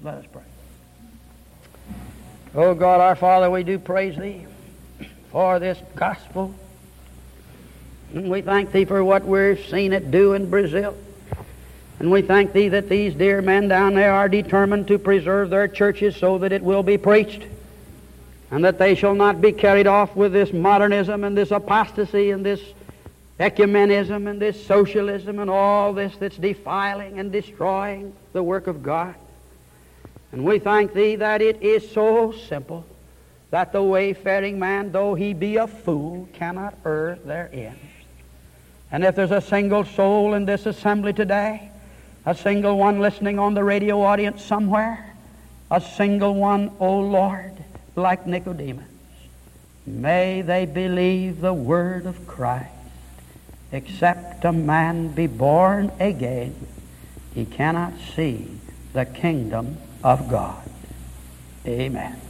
Let 0.03 0.15
us 0.15 0.25
pray. 0.33 0.43
Oh 2.55 2.75
God, 2.75 3.01
our 3.01 3.15
Father, 3.15 3.51
we 3.51 3.63
do 3.63 3.79
praise 3.79 4.17
Thee 4.17 4.47
for 5.31 5.59
this 5.59 5.79
gospel. 5.95 6.55
And 8.13 8.29
we 8.29 8.41
thank 8.41 8.73
Thee 8.73 8.87
for 8.87 9.05
what 9.05 9.25
we've 9.25 9.65
seen 9.67 9.93
it 9.93 10.11
do 10.11 10.33
in 10.33 10.51
Brazil. 10.51 10.97
And 12.01 12.11
we 12.11 12.23
thank 12.23 12.53
Thee 12.53 12.71
that 12.71 12.89
these 12.89 13.15
dear 13.15 13.41
men 13.41 13.69
down 13.69 13.95
there 13.95 14.15
are 14.15 14.29
determined 14.29 14.89
to 14.89 14.99
preserve 14.99 15.51
their 15.51 15.69
churches 15.69 16.17
so 16.17 16.39
that 16.39 16.51
it 16.51 16.63
will 16.63 16.83
be 16.83 16.99
preached. 16.99 17.45
And 18.51 18.65
that 18.65 18.79
they 18.79 18.95
shall 18.95 19.15
not 19.15 19.41
be 19.41 19.53
carried 19.53 19.87
off 19.87 20.17
with 20.17 20.33
this 20.33 20.53
modernism 20.53 21.25
and 21.25 21.37
this 21.37 21.51
apostasy 21.51 22.31
and 22.31 22.45
this 22.45 22.61
ecumenism 23.39 24.29
and 24.29 24.41
this 24.41 24.67
socialism 24.67 25.39
and 25.39 25.49
all 25.49 25.93
this 25.93 26.17
that's 26.17 26.37
defiling 26.37 27.19
and 27.19 27.33
destroying 27.33 28.13
the 28.33 28.43
work 28.43 28.67
of 28.67 28.83
God. 28.83 29.15
And 30.33 30.45
we 30.45 30.59
thank 30.59 30.93
Thee 30.93 31.17
that 31.17 31.43
it 31.43 31.63
is 31.63 31.91
so 31.91 32.33
simple 32.33 32.85
that 33.51 33.73
the 33.73 33.83
wayfaring 33.83 34.59
man, 34.59 34.93
though 34.93 35.15
he 35.15 35.33
be 35.33 35.57
a 35.57 35.67
fool, 35.67 36.29
cannot 36.33 36.75
err 36.85 37.19
therein. 37.25 37.77
And 38.93 39.05
if 39.05 39.17
there's 39.17 39.31
a 39.31 39.41
single 39.41 39.85
soul 39.85 40.35
in 40.35 40.45
this 40.45 40.67
assembly 40.67 41.13
today, 41.13 41.71
a 42.27 42.35
single 42.35 42.77
one 42.77 43.01
listening 43.01 43.39
on 43.39 43.55
the 43.55 43.65
radio 43.65 44.03
audience 44.03 44.45
somewhere, 44.45 45.15
a 45.71 45.81
single 45.81 46.35
one, 46.35 46.69
O 46.81 46.87
oh 46.87 47.01
Lord, 47.01 47.53
like 47.97 48.27
Nicodemus, 48.27 48.85
may 49.87 50.43
they 50.43 50.67
believe 50.67 51.41
the 51.41 51.55
word 51.55 52.07
of 52.07 52.27
Christ. 52.27 52.71
Except 53.73 54.45
a 54.45 54.53
man 54.53 55.09
be 55.09 55.27
born 55.27 55.93
again, 56.01 56.55
he 57.35 57.45
cannot 57.45 57.93
see 58.17 58.59
the 58.93 59.05
kingdom 59.05 59.79
of 60.03 60.29
God. 60.29 60.69
Amen. 61.67 62.21